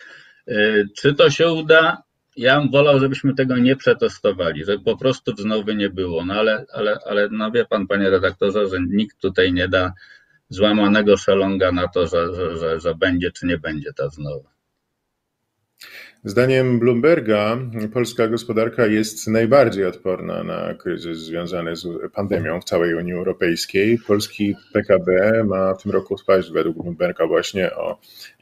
Y, 0.49 0.89
czy 0.97 1.15
to 1.15 1.31
się 1.31 1.53
uda? 1.53 2.03
Ja 2.37 2.61
bym 2.61 2.71
wolał, 2.71 3.01
żebyśmy 3.01 3.35
tego 3.35 3.57
nie 3.57 3.77
przetestowali, 3.77 4.65
żeby 4.65 4.85
po 4.85 4.97
prostu 4.97 5.35
wznowy 5.35 5.75
nie 5.75 5.91
było. 5.91 6.25
No 6.25 6.35
ale, 6.35 6.65
ale, 6.73 6.99
ale 7.07 7.29
no 7.31 7.51
wie 7.51 7.65
pan, 7.65 7.87
panie 7.87 8.11
redaktorze, 8.11 8.69
że 8.69 8.77
nikt 8.89 9.21
tutaj 9.21 9.53
nie 9.53 9.69
da 9.69 9.93
złamanego 10.49 11.17
szelonga 11.17 11.73
na 11.73 11.89
to, 11.89 12.07
że, 12.07 12.35
że, 12.35 12.57
że, 12.57 12.81
że 12.81 12.95
będzie 12.95 13.31
czy 13.31 13.47
nie 13.47 13.59
będzie 13.59 13.93
ta 13.93 14.09
wznowa. 14.09 14.54
Zdaniem 16.25 16.79
Bloomberga 16.79 17.59
polska 17.93 18.29
gospodarka 18.29 18.87
jest 18.87 19.27
najbardziej 19.27 19.87
odporna 19.87 20.45
na 20.45 20.75
kryzys 20.75 21.19
związany 21.19 21.77
z 21.77 22.13
pandemią 22.13 22.61
w 22.61 22.65
całej 22.65 22.95
Unii 22.95 23.13
Europejskiej. 23.13 23.99
Polski 24.07 24.55
PKB 24.73 25.43
ma 25.45 25.75
w 25.75 25.83
tym 25.83 25.93
roku 25.93 26.19
spaść 26.19 26.51
według 26.51 26.83
Bloomberga 26.83 27.27
właśnie 27.27 27.75
o 27.75 27.99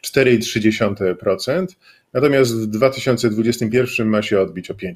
4,3%, 0.07 1.67
natomiast 2.13 2.55
w 2.55 2.67
2021 2.67 4.09
ma 4.09 4.23
się 4.23 4.41
odbić 4.41 4.71
o 4.71 4.75
5%. 4.75 4.95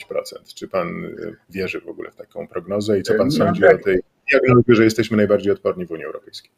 Czy 0.54 0.68
pan 0.68 1.02
wierzy 1.50 1.80
w 1.80 1.88
ogóle 1.88 2.10
w 2.10 2.16
taką 2.16 2.48
prognozę 2.48 2.98
i 2.98 3.02
co 3.02 3.14
pan 3.14 3.26
no, 3.26 3.32
sądzi 3.32 3.60
tak. 3.60 3.80
o 3.80 3.84
tej 3.84 4.00
diagnozie, 4.30 4.74
że 4.74 4.84
jesteśmy 4.84 5.16
najbardziej 5.16 5.52
odporni 5.52 5.86
w 5.86 5.90
Unii 5.90 6.04
Europejskiej? 6.04 6.50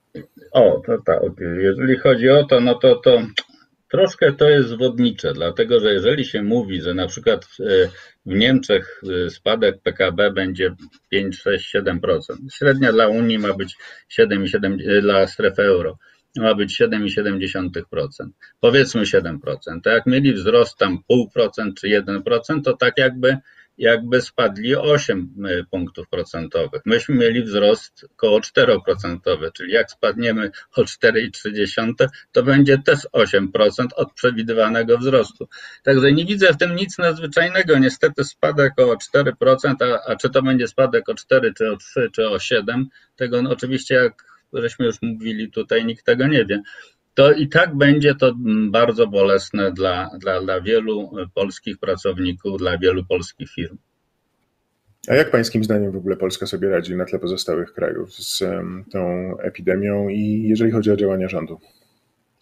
O, 0.53 0.83
to 0.87 0.99
tak. 0.99 1.23
Jeżeli 1.61 1.97
chodzi 1.97 2.31
o 2.31 2.45
to, 2.45 2.61
no 2.61 2.75
to 2.75 2.97
to 2.97 3.23
Troszkę 3.91 4.33
to 4.33 4.49
jest 4.49 4.69
zwodnicze, 4.69 5.33
dlatego 5.33 5.81
że 5.81 5.93
jeżeli 5.93 6.25
się 6.25 6.43
mówi, 6.43 6.83
że 6.83 6.95
na 6.95 7.07
przykład 7.07 7.47
w 8.27 8.35
Niemczech 8.35 9.03
e, 9.27 9.31
spadek 9.31 9.83
PKB 9.83 10.31
będzie 10.31 10.75
5, 11.11 11.39
6, 11.39 11.75
7%, 11.75 11.99
średnia 12.53 12.93
dla 12.93 13.09
Unii 13.09 13.39
ma 13.39 13.55
być 13.55 13.77
7,7% 14.21 14.99
e, 14.99 15.01
dla 15.01 15.27
strefy 15.27 15.63
euro 15.63 15.99
ma 16.37 16.55
być 16.55 16.81
7,7%. 16.81 17.71
Powiedzmy 18.61 19.03
7%. 19.03 19.39
To 19.83 19.91
jak 19.91 20.07
mieli 20.07 20.33
wzrost 20.33 20.79
tam 20.79 20.99
0,5% 21.11 21.75
czy 21.75 21.87
1%, 21.87 22.63
to 22.65 22.77
tak 22.77 22.99
jakby 22.99 23.37
jakby 23.79 24.21
spadli 24.21 24.77
o 24.77 24.83
8 24.83 25.35
e, 25.45 25.65
punktów 25.71 26.09
procentowych. 26.09 26.83
Myśmy 26.85 27.15
mieli 27.15 27.43
wzrost 27.43 28.07
około 28.13 28.41
4%, 28.41 29.53
czyli 29.55 29.73
jak 29.73 29.91
spadniemy 29.91 30.51
o 30.77 30.83
4,3, 30.83 32.09
to 32.33 32.43
będzie 32.43 32.79
też 32.79 32.99
8% 33.13 33.87
od 33.97 34.13
przewidywanego 34.13 34.99
wzrostu. 34.99 35.49
Także 35.83 36.13
nie 36.13 36.25
widzę 36.25 36.53
w 36.53 36.57
tym 36.57 36.77
nic 36.77 36.99
nadzwyczajnego. 36.99 37.79
Niestety 37.79 38.25
spadek 38.25 38.73
o 38.77 38.97
4%, 39.15 39.75
a, 39.81 40.11
a 40.11 40.17
czy 40.17 40.31
to 40.31 40.43
będzie 40.43 40.69
spadek 40.69 41.09
o 41.09 41.15
4, 41.15 41.55
czy 41.55 41.73
o 41.73 41.77
3, 41.77 42.11
czy 42.13 42.29
o 42.29 42.39
7, 42.39 42.89
tego 43.17 43.43
no, 43.43 43.51
oczywiście 43.51 43.95
jak 43.95 44.29
żeśmy 44.53 44.87
już 44.87 44.97
mówili 45.03 45.51
tutaj, 45.51 45.87
nikt 45.87 46.07
tego 46.07 46.27
nie 46.27 46.45
wie 46.45 46.63
to 47.19 47.33
i 47.33 47.49
tak 47.49 47.75
będzie 47.75 48.15
to 48.15 48.33
bardzo 48.71 49.07
bolesne 49.07 49.73
dla, 49.73 50.11
dla, 50.21 50.41
dla 50.41 50.61
wielu 50.61 51.11
polskich 51.35 51.79
pracowników, 51.79 52.59
dla 52.59 52.79
wielu 52.79 53.05
polskich 53.05 53.51
firm. 53.51 53.77
A 55.09 55.15
jak 55.15 55.31
pańskim 55.31 55.65
zdaniem 55.65 55.93
w 55.93 55.97
ogóle 55.97 56.17
Polska 56.17 56.47
sobie 56.47 56.69
radzi 56.69 56.97
na 56.97 57.05
tle 57.05 57.19
pozostałych 57.19 57.73
krajów 57.73 58.15
z 58.15 58.45
tą 58.93 59.35
epidemią 59.39 60.09
i 60.09 60.49
jeżeli 60.49 60.71
chodzi 60.71 60.91
o 60.91 60.97
działania 60.97 61.29
rządu? 61.29 61.61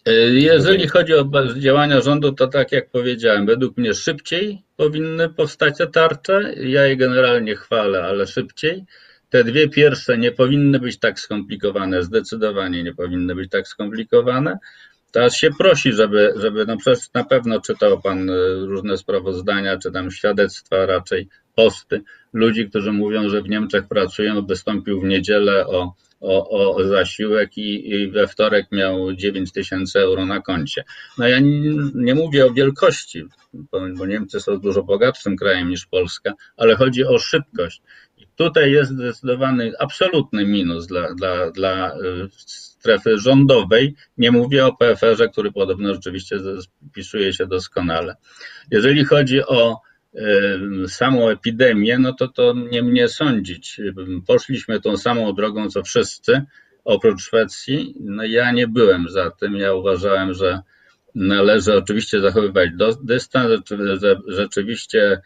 E, 0.07 0.13
jeżeli 0.31 0.89
chodzi 0.89 1.15
o 1.15 1.25
działania 1.59 2.01
rządu, 2.01 2.33
to 2.33 2.47
tak 2.47 2.73
jak 2.73 2.91
powiedziałem, 2.91 3.47
według 3.47 3.77
mnie 3.77 3.95
szybciej 3.95 4.63
powinny 4.77 5.29
powstać 5.29 5.79
te 5.79 5.87
tarcze. 5.87 6.55
Ja 6.57 6.87
je 6.87 6.97
generalnie 6.97 7.57
chwalę, 7.57 8.03
ale 8.03 8.27
szybciej. 8.27 8.85
Te 9.31 9.45
dwie 9.45 9.69
pierwsze 9.69 10.19
nie 10.19 10.33
powinny 10.33 10.81
być 10.81 10.99
tak 10.99 11.21
skomplikowane, 11.21 12.03
zdecydowanie 12.03 12.83
nie 12.83 12.95
powinny 12.95 13.35
być 13.35 13.51
tak 13.51 13.69
skomplikowane. 13.69 14.59
Teraz 15.13 15.37
się 15.37 15.51
prosi, 15.59 15.93
żeby, 15.93 16.35
żeby 16.37 16.67
no 16.67 16.77
przecież 16.77 17.13
na 17.15 17.25
pewno 17.25 17.61
czytał 17.61 18.01
Pan 18.01 18.31
e, 18.31 18.35
różne 18.55 18.97
sprawozdania, 18.97 19.79
czy 19.79 19.93
tam 19.93 20.11
świadectwa, 20.11 20.87
raczej 20.87 21.29
posty 21.55 22.03
ludzi, 22.33 22.69
którzy 22.69 22.93
mówią, 22.93 23.29
że 23.29 23.43
w 23.43 23.49
Niemczech 23.49 23.89
pracują, 23.89 24.47
wystąpił 24.47 25.01
w 25.01 25.05
niedzielę 25.05 25.67
o, 25.67 25.95
o, 26.21 26.75
o 26.75 26.85
zasiłek 26.85 27.59
i, 27.59 27.91
i, 27.91 28.11
we 28.11 28.27
wtorek 28.29 28.67
miał 28.73 29.13
9 29.13 29.53
tysięcy 29.53 30.01
euro 30.01 30.27
na 30.27 30.41
koncie. 30.41 30.85
No 31.19 31.29
ja 31.29 31.41
nie, 31.41 31.71
nie 31.95 32.15
mówię 32.15 32.47
o 32.47 32.53
wielkości, 32.53 33.25
bo 33.73 34.07
Niemcy 34.07 34.41
są 34.41 34.61
dużo 34.61 34.83
bogatszym 34.83 35.37
krajem 35.37 35.69
niż 35.69 35.87
Polska, 35.87 36.33
ale 36.57 36.77
chodzi 36.77 37.05
o 37.05 37.19
szybkość. 37.19 37.83
Tutaj 38.37 38.73
jest 38.73 38.91
zdecydowany 38.91 39.73
absolutny 39.79 40.47
minus 40.47 40.87
dla, 40.87 41.15
dla, 41.15 41.51
dla 41.51 41.97
y, 41.97 42.29
strefy 42.37 43.19
rządowej. 43.19 43.95
Nie 44.19 44.33
mówię 44.33 44.67
o 44.67 44.77
PFR-ze, 44.77 45.29
który 45.29 45.53
podobno 45.53 45.95
rzeczywiście 45.95 46.37
spisuje 46.61 47.33
się 47.33 47.47
doskonale. 47.47 48.17
Jeżeli 48.71 49.05
chodzi 49.05 49.41
o 49.47 49.81
y, 50.15 50.89
samą 50.89 51.29
epidemię, 51.29 51.99
no 51.99 52.13
to 52.13 52.29
to 52.29 52.55
nie 52.71 52.83
mnie 52.83 53.09
sądzić. 53.09 53.81
Poszliśmy 54.27 54.81
tą 54.81 54.97
samą 54.97 55.33
drogą 55.33 55.71
co 55.71 55.83
wszyscy, 55.83 56.43
oprócz 56.85 57.23
Szwecji. 57.23 57.95
No 58.01 58.25
ja 58.25 58.53
nie 58.53 58.69
byłem 58.69 59.09
za 59.09 59.31
tym. 59.31 59.57
Ja 59.57 59.75
uważałem, 59.75 60.35
że 60.35 60.61
Należy 61.17 61.77
oczywiście 61.77 62.21
zachowywać 62.21 62.71
dystans, 63.03 63.63
rzeczywiście 64.27 65.21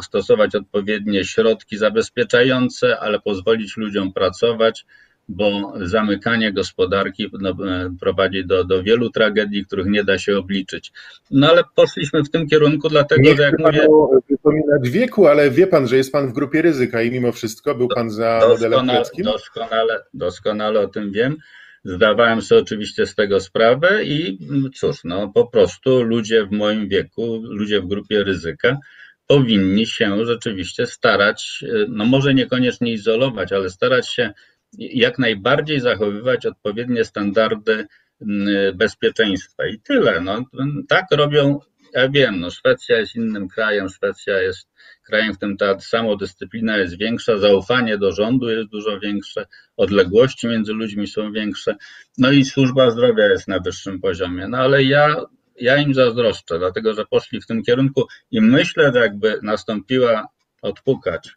stosować 0.00 0.54
odpowiednie 0.54 1.24
środki 1.24 1.76
zabezpieczające, 1.76 2.98
ale 2.98 3.20
pozwolić 3.20 3.76
ludziom 3.76 4.12
pracować, 4.12 4.86
bo 5.28 5.72
zamykanie 5.80 6.52
gospodarki 6.52 7.30
no, 7.40 7.50
e, 7.50 7.90
prowadzi 8.00 8.46
do, 8.46 8.64
do 8.64 8.82
wielu 8.82 9.10
tragedii, 9.10 9.64
których 9.64 9.86
nie 9.86 10.04
da 10.04 10.18
się 10.18 10.38
obliczyć. 10.38 10.92
No 11.30 11.50
ale 11.50 11.62
poszliśmy 11.74 12.22
w 12.22 12.30
tym 12.30 12.48
kierunku, 12.48 12.88
dlatego 12.88 13.22
nie 13.22 13.36
że 13.36 13.42
jak 13.42 13.58
mówię... 13.58 13.86
wypominać 14.30 14.90
wieku, 14.90 15.26
ale 15.26 15.50
wie 15.50 15.66
pan, 15.66 15.88
że 15.88 15.96
jest 15.96 16.12
pan 16.12 16.28
w 16.28 16.32
grupie 16.32 16.62
ryzyka 16.62 17.02
i 17.02 17.10
mimo 17.10 17.32
wszystko 17.32 17.74
był 17.74 17.88
pan 17.88 18.10
za 18.10 18.40
modelem 18.48 18.86
greckim? 18.86 19.24
Doskonale, 19.24 20.00
doskonale 20.14 20.80
o 20.80 20.88
tym 20.88 21.12
wiem. 21.12 21.36
Zdawałem 21.84 22.42
sobie 22.42 22.60
oczywiście 22.60 23.06
z 23.06 23.14
tego 23.14 23.40
sprawę 23.40 24.04
i 24.04 24.38
cóż, 24.74 24.96
no 25.04 25.32
po 25.34 25.46
prostu 25.46 26.02
ludzie 26.02 26.46
w 26.46 26.50
moim 26.50 26.88
wieku, 26.88 27.42
ludzie 27.44 27.80
w 27.80 27.86
grupie 27.86 28.24
ryzyka 28.24 28.78
powinni 29.26 29.86
się 29.86 30.26
rzeczywiście 30.26 30.86
starać, 30.86 31.64
no 31.88 32.04
może 32.04 32.34
niekoniecznie 32.34 32.92
izolować, 32.92 33.52
ale 33.52 33.70
starać 33.70 34.08
się 34.08 34.32
jak 34.78 35.18
najbardziej 35.18 35.80
zachowywać 35.80 36.46
odpowiednie 36.46 37.04
standardy 37.04 37.86
mm, 38.20 38.76
bezpieczeństwa. 38.76 39.66
I 39.66 39.80
tyle. 39.80 40.20
No, 40.20 40.44
tak 40.88 41.04
robią 41.10 41.58
Ja 41.94 42.08
wiem, 42.08 42.40
no 42.40 42.50
Szwecja 42.50 42.98
jest 42.98 43.16
innym 43.16 43.48
krajem, 43.48 43.88
Szwecja 43.88 44.42
jest 44.42 44.68
krajem, 45.02 45.34
w 45.34 45.36
którym 45.36 45.56
ta 45.56 45.80
samodyscyplina 45.80 46.76
jest 46.76 46.98
większa, 46.98 47.38
zaufanie 47.38 47.98
do 47.98 48.12
rządu 48.12 48.50
jest 48.50 48.70
dużo 48.70 49.00
większe, 49.00 49.46
odległości 49.76 50.46
między 50.46 50.72
ludźmi 50.72 51.06
są 51.06 51.32
większe, 51.32 51.76
no 52.18 52.32
i 52.32 52.44
służba 52.44 52.90
zdrowia 52.90 53.26
jest 53.26 53.48
na 53.48 53.60
wyższym 53.60 54.00
poziomie. 54.00 54.48
No 54.48 54.58
ale 54.58 54.84
ja, 54.84 55.16
ja 55.60 55.76
im 55.76 55.94
zazdroszczę, 55.94 56.58
dlatego 56.58 56.94
że 56.94 57.04
poszli 57.06 57.40
w 57.40 57.46
tym 57.46 57.62
kierunku 57.62 58.06
i 58.30 58.40
myślę, 58.40 58.92
że 58.94 59.00
jakby 59.00 59.38
nastąpiła 59.42 60.28
odpukać 60.62 61.34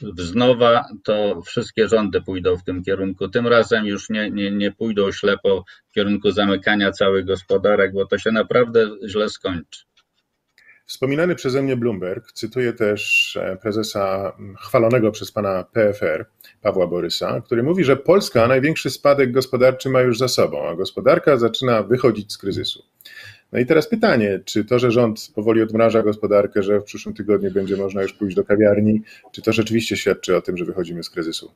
wznowa, 0.00 0.84
to 1.04 1.42
wszystkie 1.42 1.88
rządy 1.88 2.20
pójdą 2.20 2.56
w 2.56 2.64
tym 2.64 2.84
kierunku. 2.84 3.28
Tym 3.28 3.46
razem 3.46 3.86
już 3.86 4.10
nie, 4.10 4.30
nie, 4.30 4.50
nie 4.50 4.72
pójdą 4.72 5.12
ślepo 5.12 5.64
w 5.88 5.92
kierunku 5.92 6.30
zamykania 6.30 6.92
całych 6.92 7.24
gospodarek, 7.24 7.92
bo 7.92 8.06
to 8.06 8.18
się 8.18 8.32
naprawdę 8.32 8.90
źle 9.08 9.28
skończy. 9.28 9.86
Wspominany 10.86 11.34
przeze 11.34 11.62
mnie 11.62 11.76
Bloomberg 11.76 12.32
cytuje 12.32 12.72
też 12.72 13.36
e, 13.36 13.56
prezesa 13.56 14.32
chwalonego 14.60 15.10
przez 15.10 15.32
pana 15.32 15.64
PFR, 15.64 16.26
Pawła 16.62 16.86
Borysa, 16.86 17.40
który 17.40 17.62
mówi, 17.62 17.84
że 17.84 17.96
Polska 17.96 18.48
największy 18.48 18.90
spadek 18.90 19.32
gospodarczy 19.32 19.88
ma 19.88 20.00
już 20.00 20.18
za 20.18 20.28
sobą, 20.28 20.68
a 20.68 20.74
gospodarka 20.74 21.36
zaczyna 21.36 21.82
wychodzić 21.82 22.32
z 22.32 22.38
kryzysu. 22.38 22.84
No 23.52 23.58
i 23.58 23.66
teraz 23.66 23.88
pytanie, 23.88 24.40
czy 24.44 24.64
to, 24.64 24.78
że 24.78 24.90
rząd 24.90 25.30
powoli 25.34 25.62
odmraża 25.62 26.02
gospodarkę, 26.02 26.62
że 26.62 26.80
w 26.80 26.84
przyszłym 26.84 27.14
tygodniu 27.14 27.50
będzie 27.50 27.76
można 27.76 28.02
już 28.02 28.12
pójść 28.12 28.36
do 28.36 28.44
kawiarni, 28.44 29.02
czy 29.32 29.42
to 29.42 29.52
rzeczywiście 29.52 29.96
świadczy 29.96 30.36
o 30.36 30.42
tym, 30.42 30.56
że 30.56 30.64
wychodzimy 30.64 31.02
z 31.02 31.10
kryzysu? 31.10 31.52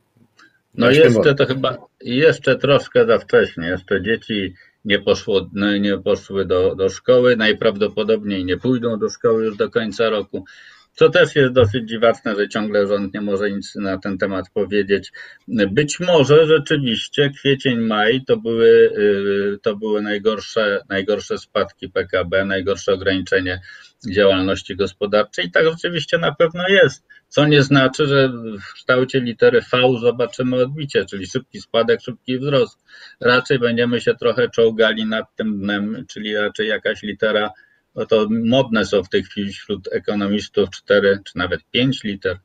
No 0.75 0.91
jeszcze 0.91 1.35
to 1.35 1.45
chyba, 1.45 1.77
jeszcze 2.01 2.55
troszkę 2.55 3.05
za 3.05 3.19
wcześnie, 3.19 3.67
jeszcze 3.67 4.01
dzieci 4.01 4.53
nie, 4.85 4.99
poszło, 4.99 5.49
nie 5.79 5.97
poszły 5.97 6.45
do, 6.45 6.75
do 6.75 6.89
szkoły, 6.89 7.35
najprawdopodobniej 7.35 8.45
nie 8.45 8.57
pójdą 8.57 8.99
do 8.99 9.09
szkoły 9.09 9.45
już 9.45 9.57
do 9.57 9.69
końca 9.69 10.09
roku. 10.09 10.45
Co 10.93 11.09
też 11.09 11.35
jest 11.35 11.53
dosyć 11.53 11.89
dziwaczne, 11.89 12.35
że 12.35 12.49
ciągle 12.49 12.87
rząd 12.87 13.13
nie 13.13 13.21
może 13.21 13.51
nic 13.51 13.75
na 13.75 13.97
ten 13.97 14.17
temat 14.17 14.45
powiedzieć. 14.53 15.11
Być 15.47 15.99
może 15.99 16.45
rzeczywiście 16.45 17.29
kwiecień, 17.29 17.79
maj 17.79 18.21
to 18.27 18.37
były, 18.37 18.67
y, 18.97 19.59
to 19.61 19.75
były 19.75 20.01
najgorsze, 20.01 20.81
najgorsze 20.89 21.37
spadki 21.37 21.89
PKB, 21.89 22.45
najgorsze 22.45 22.93
ograniczenie 22.93 23.61
działalności 24.09 24.75
gospodarczej. 24.75 25.45
I 25.45 25.51
tak 25.51 25.65
rzeczywiście 25.65 26.17
na 26.17 26.35
pewno 26.35 26.67
jest. 26.67 27.05
Co 27.27 27.47
nie 27.47 27.63
znaczy, 27.63 28.05
że 28.05 28.29
w 28.69 28.73
kształcie 28.73 29.19
litery 29.19 29.61
V 29.61 29.77
zobaczymy 30.01 30.55
odbicie, 30.55 31.05
czyli 31.05 31.27
szybki 31.27 31.61
spadek, 31.61 32.01
szybki 32.01 32.39
wzrost. 32.39 32.79
Raczej 33.19 33.59
będziemy 33.59 34.01
się 34.01 34.15
trochę 34.15 34.49
czołgali 34.49 35.05
nad 35.05 35.35
tym 35.35 35.59
dnem, 35.59 36.05
czyli 36.09 36.35
raczej 36.35 36.67
jakaś 36.67 37.03
litera 37.03 37.51
no 37.95 38.05
to 38.05 38.27
modne 38.29 38.85
są 38.85 39.03
w 39.03 39.09
tej 39.09 39.23
chwili 39.23 39.53
wśród 39.53 39.89
ekonomistów 39.93 40.69
4 40.69 41.19
czy 41.25 41.37
nawet 41.37 41.61
5 41.71 42.03
liter, 42.03 42.37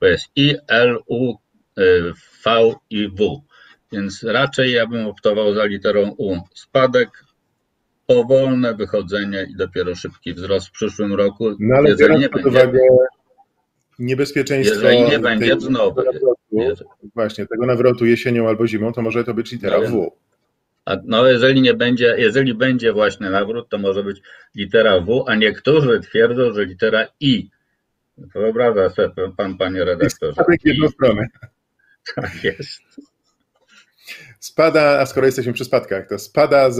to 0.00 0.06
jest 0.06 0.26
I, 0.36 0.56
L, 0.68 0.98
U, 1.06 1.34
y, 1.78 2.12
V 2.44 2.74
i 2.90 3.08
W. 3.08 3.42
Więc 3.92 4.22
raczej 4.22 4.72
ja 4.72 4.86
bym 4.86 5.06
optował 5.06 5.54
za 5.54 5.64
literą 5.64 6.14
U. 6.18 6.36
Spadek, 6.54 7.24
powolne 8.06 8.74
wychodzenie 8.74 9.46
i 9.50 9.56
dopiero 9.56 9.94
szybki 9.94 10.34
wzrost 10.34 10.68
w 10.68 10.72
przyszłym 10.72 11.14
roku. 11.14 11.56
No 11.60 11.76
ale 11.76 11.90
jeżeli 11.90 12.18
nie 12.18 12.28
będzie, 12.28 12.48
uwagę 12.48 12.78
niebezpieczeństwo 13.98 14.74
jeżeli 14.74 15.10
nie 15.10 15.18
będzie 15.18 15.60
znowu. 15.60 16.02
Właśnie, 17.14 17.46
tego 17.46 17.66
nawrotu 17.66 18.06
jesienią 18.06 18.48
albo 18.48 18.66
zimą, 18.66 18.92
to 18.92 19.02
może 19.02 19.24
to 19.24 19.34
być 19.34 19.52
litera 19.52 19.80
no, 19.80 19.86
W. 19.86 20.10
A 20.84 20.96
no 21.04 21.26
jeżeli 21.26 21.62
nie 21.62 21.74
będzie, 21.74 22.14
jeżeli 22.18 22.54
będzie 22.54 22.92
właśnie 22.92 23.30
nawrót, 23.30 23.68
to 23.68 23.78
może 23.78 24.04
być 24.04 24.22
litera 24.54 25.00
W, 25.00 25.24
a 25.28 25.34
niektórzy 25.34 26.00
twierdzą, 26.00 26.52
że 26.52 26.64
litera 26.64 27.06
I. 27.20 27.50
Wyobraża 28.18 28.90
sobie 28.90 29.32
pan, 29.36 29.58
panie 29.58 29.84
redaktorze. 29.84 30.44
Tak 30.46 30.64
jedną 30.64 30.88
stronę. 30.88 31.26
Tak 32.14 32.44
jest. 32.44 32.82
Spada, 34.40 35.00
a 35.00 35.06
skoro 35.06 35.26
jesteśmy 35.26 35.52
przy 35.52 35.64
spadkach, 35.64 36.08
to 36.08 36.18
spada 36.18 36.70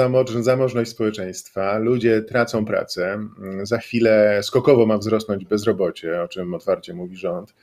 zamożność 0.40 0.90
społeczeństwa, 0.90 1.78
ludzie 1.78 2.22
tracą 2.22 2.64
pracę, 2.64 3.28
za 3.62 3.78
chwilę 3.78 4.40
skokowo 4.42 4.86
ma 4.86 4.98
wzrosnąć 4.98 5.44
bezrobocie, 5.44 6.22
o 6.22 6.28
czym 6.28 6.54
otwarcie 6.54 6.94
mówi 6.94 7.16
rząd. 7.16 7.54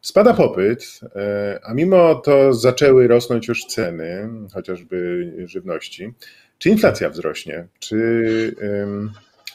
Spada 0.00 0.34
popyt, 0.34 1.00
e, 1.16 1.60
a 1.62 1.74
mimo 1.74 2.14
to 2.14 2.54
zaczęły 2.54 3.08
rosnąć 3.08 3.48
już 3.48 3.64
ceny, 3.64 4.28
chociażby 4.54 5.32
żywności. 5.46 6.12
Czy 6.58 6.68
inflacja 6.68 7.10
wzrośnie? 7.10 7.66
Czy 7.78 7.96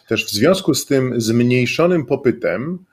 też 0.07 0.25
w 0.25 0.31
związku 0.31 0.73
z 0.73 0.85
tym 0.85 1.21
zmniejszonym 1.21 2.05
popytem 2.05 2.85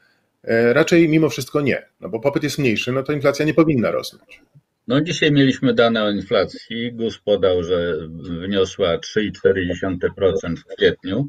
e, 0.45 0.73
raczej 0.73 1.09
mimo 1.09 1.29
wszystko 1.29 1.61
nie? 1.61 1.83
No 2.01 2.09
bo 2.09 2.21
popyt 2.21 2.43
jest 2.43 2.59
mniejszy, 2.59 2.93
no 2.93 3.03
to 3.03 3.12
inflacja 3.12 3.45
nie 3.45 3.55
powinna 3.55 3.91
rosnąć. 3.91 4.41
No 4.88 5.01
dzisiaj 5.01 5.33
mieliśmy 5.33 5.75
dane 5.75 6.05
o 6.05 6.11
inflacji. 6.11 6.92
GUS 6.92 7.18
podał, 7.18 7.64
że 7.64 7.97
wyniosła 8.40 8.99
3,4% 8.99 10.57
w 10.57 10.64
kwietniu. 10.77 11.29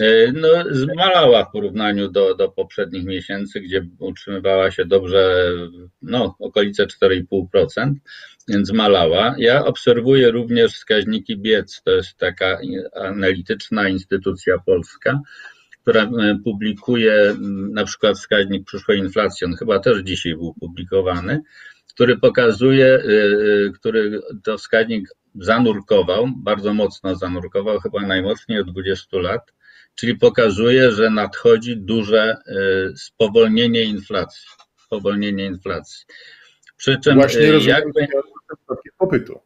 E, 0.00 0.32
no, 0.32 0.48
zmalała 0.70 1.44
w 1.44 1.52
porównaniu 1.52 2.10
do, 2.10 2.34
do 2.34 2.48
poprzednich 2.48 3.04
miesięcy, 3.04 3.60
gdzie 3.60 3.86
utrzymywała 3.98 4.70
się 4.70 4.84
dobrze, 4.84 5.50
no, 6.02 6.36
okolice 6.38 6.86
4,5%, 6.86 7.92
więc 8.48 8.72
malała. 8.72 9.34
Ja 9.38 9.64
obserwuję 9.64 10.30
również 10.30 10.72
wskaźniki 10.72 11.36
BIEC, 11.36 11.82
to 11.84 11.90
jest 11.90 12.16
taka 12.16 12.58
analityczna 12.94 13.88
instytucja 13.88 14.58
polska, 14.66 15.20
która 15.82 16.02
e, 16.02 16.38
publikuje 16.44 17.36
na 17.72 17.84
przykład 17.84 18.16
wskaźnik 18.16 18.66
przyszłej 18.66 18.98
inflacji. 18.98 19.44
On 19.44 19.56
chyba 19.56 19.78
też 19.78 20.02
dzisiaj 20.02 20.34
był 20.34 20.54
publikowany 20.60 21.42
który 21.96 22.16
pokazuje, 22.16 22.86
y, 22.86 23.10
y, 23.68 23.72
który 23.74 24.20
to 24.44 24.58
wskaźnik 24.58 25.08
zanurkował, 25.34 26.28
bardzo 26.36 26.74
mocno 26.74 27.14
zanurkował, 27.14 27.80
chyba 27.80 28.00
najmocniej 28.02 28.60
od 28.60 28.70
20 28.70 29.18
lat, 29.18 29.52
czyli 29.94 30.16
pokazuje, 30.16 30.90
że 30.90 31.10
nadchodzi 31.10 31.76
duże 31.76 32.36
y, 32.92 32.96
spowolnienie 32.96 33.84
inflacji. 33.84 34.46
Spowolnienie 34.86 35.44
inflacji. 35.44 36.04
Przy 36.76 37.00
czym 37.04 37.14
Właśnie 37.14 37.42
jak 37.42 37.84
popytu. 38.98 39.40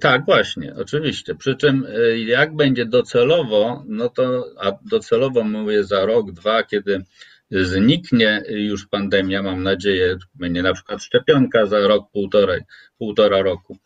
Tak, 0.00 0.24
właśnie, 0.24 0.74
oczywiście. 0.76 1.34
Przy 1.34 1.56
czym 1.56 1.86
jak 2.26 2.56
będzie 2.56 2.86
docelowo, 2.86 3.84
no 3.88 4.08
to, 4.08 4.44
a 4.58 4.72
docelowo 4.90 5.44
mówię 5.44 5.84
za 5.84 6.06
rok, 6.06 6.32
dwa, 6.32 6.62
kiedy 6.62 7.04
zniknie 7.50 8.42
już 8.48 8.86
pandemia, 8.86 9.42
mam 9.42 9.62
nadzieję, 9.62 10.16
będzie 10.34 10.62
na 10.62 10.74
przykład 10.74 11.02
szczepionka 11.02 11.66
za 11.66 11.80
rok, 11.80 12.10
półtorej, 12.12 12.60
półtora 12.98 13.42
roku, 13.42 13.78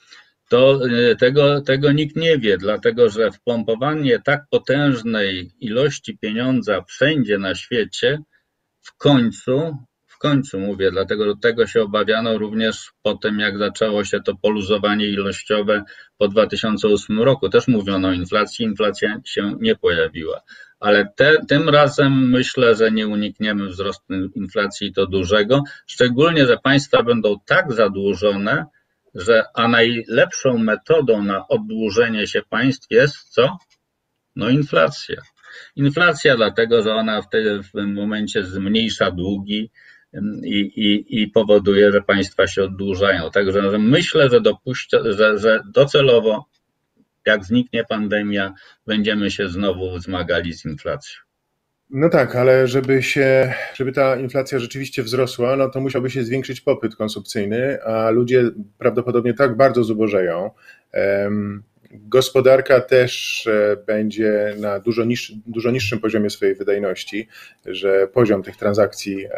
to 0.49 0.81
e, 0.87 1.17
tego, 1.17 1.61
tego 1.61 1.93
nikt 1.93 2.17
nie 2.17 2.39
wie, 2.39 2.59
dlatego 2.59 3.11
że 3.11 3.31
wpompowanie 3.31 4.21
tak 4.21 4.45
potężnej 4.51 5.51
ilości 5.61 6.19
pieniądza 6.19 6.83
wszędzie 6.83 7.39
na 7.39 7.55
świecie 7.55 8.19
w 8.81 8.97
końcu, 8.97 9.77
w 10.07 10.19
końcu 10.19 10.61
mówię, 10.61 10.91
dlatego 10.91 11.25
że 11.25 11.33
tego 11.43 11.67
się 11.67 11.83
obawiano 11.83 12.39
również 12.39 12.93
po 13.03 13.15
tym, 13.15 13.41
jak 13.41 13.59
zaczęło 13.59 14.05
się 14.05 14.21
to 14.21 14.35
poluzowanie 14.43 15.07
ilościowe 15.07 15.85
po 16.19 16.29
2008 16.29 17.23
roku. 17.23 17.49
Też 17.49 17.69
mówiono 17.69 18.09
o 18.09 18.13
inflacji, 18.13 18.65
inflacja 18.65 19.21
się 19.25 19.57
nie 19.61 19.77
pojawiła 19.77 20.41
ale 20.85 21.13
te, 21.17 21.37
tym 21.49 21.69
razem 21.69 22.31
myślę, 22.31 22.75
że 22.75 22.93
nie 22.93 23.09
unikniemy 23.09 23.69
wzrostu 23.69 24.15
inflacji 24.35 24.93
to 24.93 25.07
dużego, 25.07 25.63
szczególnie, 25.87 26.47
że 26.47 26.57
państwa 26.59 27.03
będą 27.03 27.37
tak 27.47 27.73
zadłużone, 27.73 28.67
że 29.15 29.45
a 29.55 29.69
najlepszą 29.69 30.59
metodą 30.59 31.23
na 31.23 31.49
oddłużenie 31.49 32.27
się 32.27 32.43
państw 32.51 32.87
jest 32.91 33.17
co? 33.29 33.59
No 34.37 34.49
inflacja. 34.49 35.17
Inflacja 35.77 36.37
dlatego, 36.37 36.83
że 36.83 36.95
ona 36.95 37.23
w, 37.23 37.29
tym 37.73 37.95
momencie 37.95 38.45
zmniejsza 38.45 39.11
długi 39.11 39.71
i, 40.45 40.59
i, 40.59 41.23
i 41.23 41.29
powoduje, 41.29 41.93
że 41.93 42.01
państwa 42.01 42.47
się 42.47 42.65
oddłużają. 42.65 43.31
Także 43.31 43.79
myślę, 43.79 44.31
że, 44.31 44.41
dopuścia, 44.41 44.99
że, 45.05 45.39
że 45.39 45.63
docelowo 45.73 46.47
jak 47.27 47.45
zniknie 47.45 47.85
pandemia, 47.85 48.55
będziemy 48.87 49.31
się 49.31 49.49
znowu 49.49 49.99
zmagali 49.99 50.53
z 50.53 50.65
inflacją. 50.65 51.21
No 51.91 52.09
tak, 52.09 52.37
ale 52.37 52.69
żeby 52.69 53.03
się, 53.03 53.55
żeby 53.75 53.93
ta 53.93 54.17
inflacja 54.17 54.59
rzeczywiście 54.59 55.03
wzrosła, 55.03 55.57
no 55.57 55.71
to 55.71 55.81
musiałby 55.81 56.11
się 56.11 56.25
zwiększyć 56.25 56.61
popyt 56.61 56.97
konsumpcyjny, 56.97 57.83
a 57.83 58.11
ludzie 58.11 58.51
prawdopodobnie 58.79 59.35
tak 59.35 59.57
bardzo 59.57 59.85
zubożeją. 59.85 60.51
Gospodarka 61.91 62.81
też 62.81 63.47
e, 63.47 63.77
będzie 63.87 64.55
na 64.59 64.81
dużo, 64.81 65.05
niż, 65.05 65.33
dużo 65.47 65.71
niższym 65.71 65.99
poziomie 65.99 66.31
swojej 66.31 66.55
wydajności, 66.55 67.29
że 67.67 68.09
poziom 68.09 68.43
tych 68.43 68.57
transakcji 68.57 69.25
e, 69.25 69.31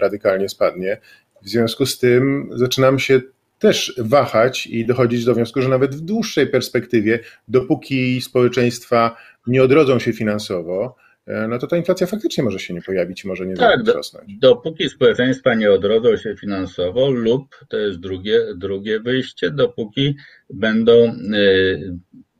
radykalnie 0.00 0.48
spadnie. 0.48 0.98
W 1.42 1.48
związku 1.48 1.86
z 1.86 1.98
tym 1.98 2.50
zaczynam 2.52 2.98
się 2.98 3.20
też 3.60 3.94
wahać 3.98 4.66
i 4.66 4.86
dochodzić 4.86 5.24
do 5.24 5.34
wniosku, 5.34 5.62
że 5.62 5.68
nawet 5.68 5.94
w 5.94 6.00
dłuższej 6.00 6.46
perspektywie, 6.46 7.18
dopóki 7.48 8.20
społeczeństwa 8.20 9.16
nie 9.46 9.62
odrodzą 9.62 9.98
się 9.98 10.12
finansowo, 10.12 10.96
no 11.48 11.58
to 11.58 11.66
ta 11.66 11.76
inflacja 11.76 12.06
faktycznie 12.06 12.44
może 12.44 12.58
się 12.58 12.74
nie 12.74 12.82
pojawić 12.82 13.24
i 13.24 13.28
może 13.28 13.46
nie 13.46 13.54
tak, 13.54 13.82
wzrosnąć. 13.82 14.38
Dopóki 14.38 14.88
społeczeństwa 14.88 15.54
nie 15.54 15.72
odrodzą 15.72 16.16
się 16.16 16.36
finansowo 16.36 17.10
lub, 17.10 17.64
to 17.68 17.76
jest 17.76 18.00
drugie, 18.00 18.40
drugie 18.56 19.00
wyjście, 19.00 19.50
dopóki 19.50 20.16
będą 20.50 21.14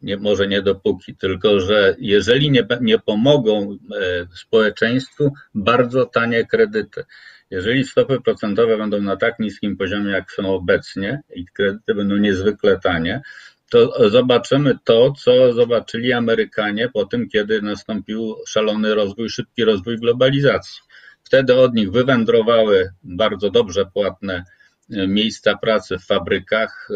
nie, 0.03 0.17
może 0.17 0.49
nie 0.49 0.63
dopóki, 0.63 1.17
tylko 1.17 1.61
że 1.61 1.97
jeżeli 1.99 2.51
nie, 2.51 2.67
nie 2.81 2.99
pomogą 2.99 3.71
e, 3.73 4.27
społeczeństwu, 4.35 5.33
bardzo 5.55 6.07
tanie 6.07 6.47
kredyty. 6.47 7.05
Jeżeli 7.51 7.85
stopy 7.85 8.21
procentowe 8.21 8.77
będą 8.79 9.03
na 9.03 9.17
tak 9.17 9.39
niskim 9.39 9.77
poziomie, 9.77 10.11
jak 10.11 10.33
są 10.33 10.55
obecnie 10.55 11.21
i 11.35 11.45
kredyty 11.47 11.95
będą 11.95 12.17
niezwykle 12.17 12.79
tanie, 12.79 13.23
to 13.71 14.11
zobaczymy 14.11 14.79
to, 14.85 15.13
co 15.13 15.53
zobaczyli 15.53 16.13
Amerykanie 16.13 16.89
po 16.89 17.05
tym, 17.05 17.29
kiedy 17.29 17.63
nastąpił 17.63 18.37
szalony 18.47 18.95
rozwój, 18.95 19.31
szybki 19.31 19.65
rozwój 19.65 19.99
globalizacji. 19.99 20.81
Wtedy 21.23 21.55
od 21.55 21.75
nich 21.75 21.91
wywędrowały 21.91 22.93
bardzo 23.03 23.51
dobrze 23.51 23.87
płatne 23.95 24.45
e, 24.91 25.07
miejsca 25.07 25.59
pracy 25.59 25.99
w 25.99 26.07
fabrykach, 26.07 26.89
e, 26.91 26.95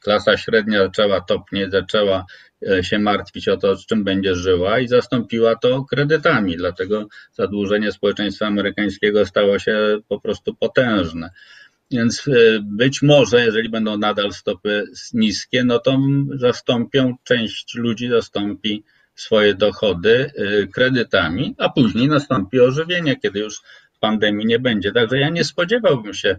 klasa 0.00 0.36
średnia 0.36 0.82
zaczęła 0.82 1.20
topnieć, 1.20 1.70
zaczęła 1.70 2.24
się 2.82 2.98
martwić 2.98 3.48
o 3.48 3.56
to, 3.56 3.76
z 3.76 3.86
czym 3.86 4.04
będzie 4.04 4.34
żyła 4.34 4.78
i 4.78 4.88
zastąpiła 4.88 5.56
to 5.56 5.84
kredytami. 5.84 6.56
Dlatego 6.56 7.06
zadłużenie 7.32 7.92
społeczeństwa 7.92 8.46
amerykańskiego 8.46 9.26
stało 9.26 9.58
się 9.58 9.98
po 10.08 10.20
prostu 10.20 10.54
potężne. 10.54 11.30
Więc 11.90 12.28
e, 12.28 12.32
być 12.62 13.02
może, 13.02 13.44
jeżeli 13.44 13.68
będą 13.68 13.98
nadal 13.98 14.32
stopy 14.32 14.84
niskie, 15.14 15.64
no 15.64 15.78
to 15.78 15.98
zastąpią, 16.34 17.14
część 17.24 17.74
ludzi 17.74 18.08
zastąpi 18.08 18.84
swoje 19.14 19.54
dochody 19.54 20.30
e, 20.36 20.66
kredytami, 20.66 21.54
a 21.58 21.68
później 21.68 22.08
nastąpi 22.08 22.60
ożywienie, 22.60 23.16
kiedy 23.16 23.38
już 23.38 23.60
pandemii 24.00 24.46
nie 24.46 24.58
będzie. 24.58 24.92
Także 24.92 25.18
ja 25.18 25.28
nie 25.28 25.44
spodziewałbym 25.44 26.14
się 26.14 26.36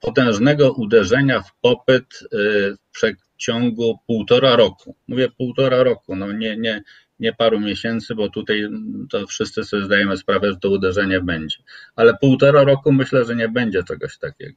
potężnego 0.00 0.72
uderzenia 0.72 1.42
w 1.42 1.54
popyt 1.60 2.04
y, 2.22 2.28
w 2.76 2.90
przeciągu 2.92 3.98
półtora 4.06 4.56
roku. 4.56 4.96
Mówię 5.08 5.28
półtora 5.38 5.82
roku, 5.82 6.16
no 6.16 6.32
nie, 6.32 6.56
nie, 6.56 6.82
nie 7.20 7.32
paru 7.32 7.60
miesięcy, 7.60 8.14
bo 8.14 8.28
tutaj 8.28 8.68
to 9.10 9.26
wszyscy 9.26 9.64
sobie 9.64 9.84
zdajemy 9.84 10.16
sprawę, 10.16 10.50
że 10.50 10.56
to 10.56 10.70
uderzenie 10.70 11.20
będzie. 11.20 11.58
Ale 11.96 12.14
półtora 12.20 12.64
roku 12.64 12.92
myślę, 12.92 13.24
że 13.24 13.36
nie 13.36 13.48
będzie 13.48 13.82
czegoś 13.82 14.18
takiego. 14.18 14.56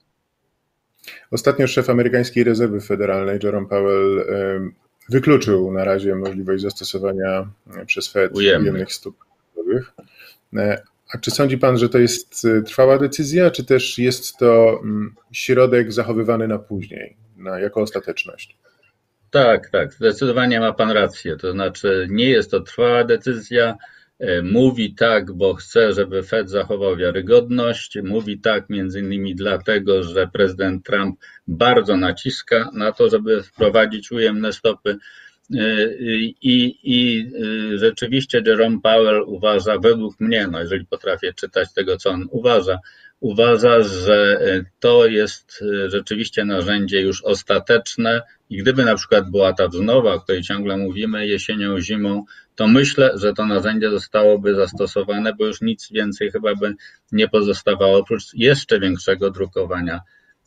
Ostatnio 1.31 1.67
szef 1.67 1.89
amerykańskiej 1.89 2.43
rezerwy 2.43 2.81
federalnej, 2.81 3.39
Jerome 3.43 3.67
Powell, 3.67 4.25
wykluczył 5.09 5.71
na 5.71 5.83
razie 5.83 6.15
możliwość 6.15 6.63
zastosowania 6.63 7.49
przez 7.85 8.11
Fed 8.11 8.35
ujemnych 8.35 8.93
stóp. 8.93 9.15
E, 10.57 10.83
a 11.15 11.17
czy 11.17 11.31
sądzi 11.31 11.57
Pan, 11.57 11.77
że 11.77 11.89
to 11.89 11.97
jest 11.97 12.45
y, 12.45 12.63
trwała 12.63 12.97
decyzja, 12.97 13.51
czy 13.51 13.65
też 13.65 13.97
jest 13.97 14.37
to 14.37 14.79
mm, 14.83 15.15
środek 15.31 15.93
zachowywany 15.93 16.47
na 16.47 16.59
później, 16.59 17.17
na, 17.37 17.59
jako 17.59 17.81
ostateczność? 17.81 18.57
Tak, 19.31 19.69
tak, 19.69 19.93
zdecydowanie 19.93 20.59
ma 20.59 20.73
Pan 20.73 20.91
rację. 20.91 21.37
To 21.37 21.51
znaczy, 21.51 22.07
nie 22.09 22.29
jest 22.29 22.51
to 22.51 22.59
trwała 22.59 23.03
decyzja. 23.03 23.75
E, 24.19 24.41
mówi 24.41 24.95
tak, 24.95 25.33
bo 25.33 25.53
chce, 25.53 25.93
żeby 25.93 26.23
Fed 26.23 26.49
zachował 26.49 26.95
wiarygodność. 26.95 27.97
Mówi 28.03 28.39
tak 28.39 28.69
między 28.69 28.99
innymi 28.99 29.35
dlatego, 29.35 30.03
że 30.03 30.27
prezydent 30.27 30.85
Trump 30.85 31.19
bardzo 31.47 31.97
naciska 31.97 32.69
na 32.73 32.91
to, 32.91 33.09
żeby 33.09 33.43
wprowadzić 33.43 34.11
ujemne 34.11 34.53
stopy. 34.53 34.97
I, 35.49 36.77
I 36.83 37.31
rzeczywiście 37.75 38.43
Jerome 38.45 38.79
Powell 38.83 39.23
uważa, 39.25 39.79
według 39.79 40.19
mnie, 40.19 40.47
no 40.51 40.59
jeżeli 40.59 40.85
potrafię 40.85 41.33
czytać 41.33 41.73
tego, 41.73 41.97
co 41.97 42.09
on 42.09 42.27
uważa, 42.31 42.79
uważa, 43.19 43.81
że 43.81 44.39
to 44.79 45.05
jest 45.05 45.63
rzeczywiście 45.87 46.45
narzędzie 46.45 47.01
już 47.01 47.23
ostateczne 47.23 48.21
i 48.49 48.57
gdyby 48.57 48.85
na 48.85 48.95
przykład 48.95 49.31
była 49.31 49.53
ta 49.53 49.67
wznowa, 49.67 50.13
o 50.13 50.19
której 50.19 50.41
ciągle 50.41 50.77
mówimy, 50.77 51.27
jesienią, 51.27 51.79
zimą, 51.79 52.25
to 52.55 52.67
myślę, 52.67 53.11
że 53.15 53.33
to 53.33 53.45
narzędzie 53.45 53.89
zostałoby 53.89 54.55
zastosowane, 54.55 55.33
bo 55.33 55.45
już 55.45 55.61
nic 55.61 55.91
więcej 55.91 56.31
chyba 56.31 56.55
by 56.55 56.75
nie 57.11 57.27
pozostawało, 57.27 57.97
oprócz 57.97 58.33
jeszcze 58.33 58.79
większego 58.79 59.31
drukowania 59.31 60.01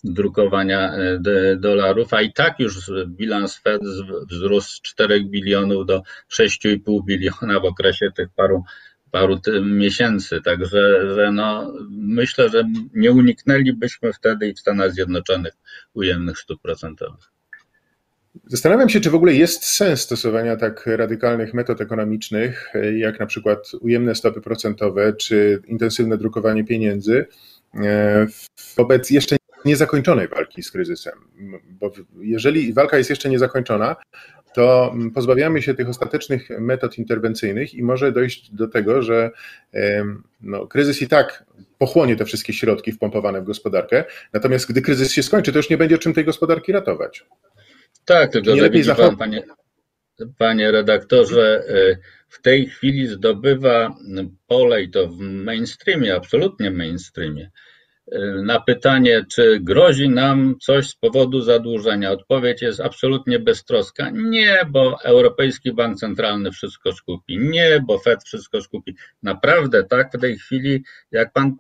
drukowania 0.05 0.93
e, 0.93 1.21
dolarów, 1.57 2.15
a 2.15 2.23
i 2.23 2.33
tak 2.33 2.61
już 2.61 2.91
bilans 3.07 3.57
Fed 3.57 3.83
wzrósł 4.31 4.71
z 4.71 4.83
4 4.83 5.25
bilionów 5.25 5.87
do 5.87 6.03
6,5 6.33 7.05
biliona 7.05 7.61
w 7.61 7.65
okresie 7.65 8.11
tych 8.17 8.29
paru, 8.37 8.65
paru 9.11 9.41
miesięcy. 9.65 10.43
Także 10.43 11.15
że 11.15 11.33
no, 11.33 11.73
myślę, 11.91 12.49
że 12.49 12.65
nie 12.95 13.13
uniknęlibyśmy 13.13 14.13
wtedy 14.13 14.49
i 14.49 14.55
w 14.55 14.61
Stanach 14.61 14.93
Zjednoczonych 14.93 15.53
ujemnych 15.95 16.39
stóp 16.39 16.63
procentowych. 16.63 17.31
Zastanawiam 18.47 18.89
się, 18.89 19.01
czy 19.01 19.11
w 19.11 19.15
ogóle 19.15 19.35
jest 19.35 19.65
sens 19.65 20.01
stosowania 20.01 20.57
tak 20.57 20.87
radykalnych 20.87 21.55
metod 21.55 21.81
ekonomicznych, 21.81 22.73
jak 22.97 23.21
na 23.21 23.27
przykład 23.27 23.73
ujemne 23.81 24.15
stopy 24.15 24.41
procentowe 24.41 25.13
czy 25.13 25.63
intensywne 25.67 26.19
drukowanie 26.19 26.65
pieniędzy 26.65 27.27
e, 27.75 28.27
wobec 28.77 29.11
jeszcze 29.11 29.38
niezakończonej 29.65 30.29
walki 30.29 30.63
z 30.63 30.71
kryzysem. 30.71 31.13
Bo 31.71 31.93
jeżeli 32.21 32.73
walka 32.73 32.99
jest 32.99 33.11
jeszcze 33.11 33.29
niezakończona, 33.29 33.97
to 34.55 34.95
pozbawiamy 35.15 35.63
się 35.63 35.75
tych 35.75 35.89
ostatecznych 35.89 36.51
metod 36.61 36.99
interwencyjnych 36.99 37.75
i 37.75 37.83
może 37.83 38.13
dojść 38.13 38.55
do 38.55 38.69
tego, 38.69 39.03
że 39.03 39.31
no, 40.41 40.67
kryzys 40.67 41.03
i 41.03 41.09
tak 41.09 41.45
pochłonie 41.79 42.17
te 42.17 42.25
wszystkie 42.25 42.53
środki 42.53 42.93
wpompowane 42.93 43.41
w 43.41 43.45
gospodarkę, 43.45 44.05
natomiast 44.33 44.71
gdy 44.71 44.83
kryzys 44.83 45.13
się 45.13 45.23
skończy, 45.23 45.53
to 45.53 45.59
już 45.59 45.71
nie 45.71 45.79
będzie 45.79 45.99
czym 45.99 46.15
tej 46.15 46.25
gospodarki 46.25 46.73
ratować. 46.73 47.27
Tak, 48.05 48.33
tylko 48.33 48.57
że 48.57 48.71
widzi 48.71 48.95
pan, 48.95 49.17
panie, 49.17 49.43
panie 50.39 50.71
redaktorze, 50.71 51.65
e, 51.69 51.97
w 52.29 52.43
tej 52.43 52.67
chwili 52.67 53.07
zdobywa 53.07 53.97
pole 54.47 54.83
i 54.83 54.91
to 54.91 55.09
w 55.09 55.19
mainstreamie, 55.19 56.15
absolutnie 56.15 56.71
mainstreamie, 56.71 57.51
na 58.43 58.61
pytanie, 58.61 59.25
czy 59.31 59.61
grozi 59.61 60.09
nam 60.09 60.55
coś 60.61 60.89
z 60.89 60.97
powodu 60.97 61.41
zadłużenia, 61.41 62.11
odpowiedź 62.11 62.63
jest 62.63 62.81
absolutnie 62.81 63.39
beztroska. 63.39 64.11
Nie, 64.11 64.59
bo 64.71 64.97
Europejski 65.05 65.73
Bank 65.73 65.99
Centralny 65.99 66.51
wszystko 66.51 66.93
skupi. 66.93 67.39
Nie, 67.39 67.83
bo 67.87 67.99
Fed 67.99 68.25
wszystko 68.25 68.61
skupi. 68.61 68.97
Naprawdę 69.23 69.85
tak 69.85 70.13
w 70.13 70.21
tej 70.21 70.39
chwili, 70.39 70.85
jak 71.11 71.33
pan 71.33 71.57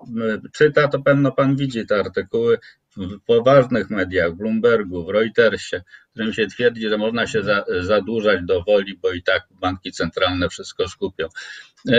czyta, 0.53 0.89
to 0.89 1.03
pewno 1.03 1.33
pan 1.33 1.57
widzi 1.57 1.87
te 1.87 2.01
artykuły 2.01 2.59
w 2.99 3.21
poważnych 3.27 3.91
mediach, 3.91 4.33
w 4.33 4.37
Bloombergu, 4.37 5.05
w 5.05 5.09
Reutersie, 5.09 5.83
w 6.09 6.11
którym 6.11 6.33
się 6.33 6.47
twierdzi, 6.47 6.89
że 6.89 6.99
można 6.99 7.27
się 7.27 7.43
za, 7.43 7.65
zadłużać 7.81 8.41
do 8.43 8.63
woli, 8.63 8.99
bo 9.03 9.13
i 9.13 9.23
tak 9.23 9.47
banki 9.61 9.93
centralne 9.93 10.49
wszystko 10.49 10.89
skupią. 10.89 11.29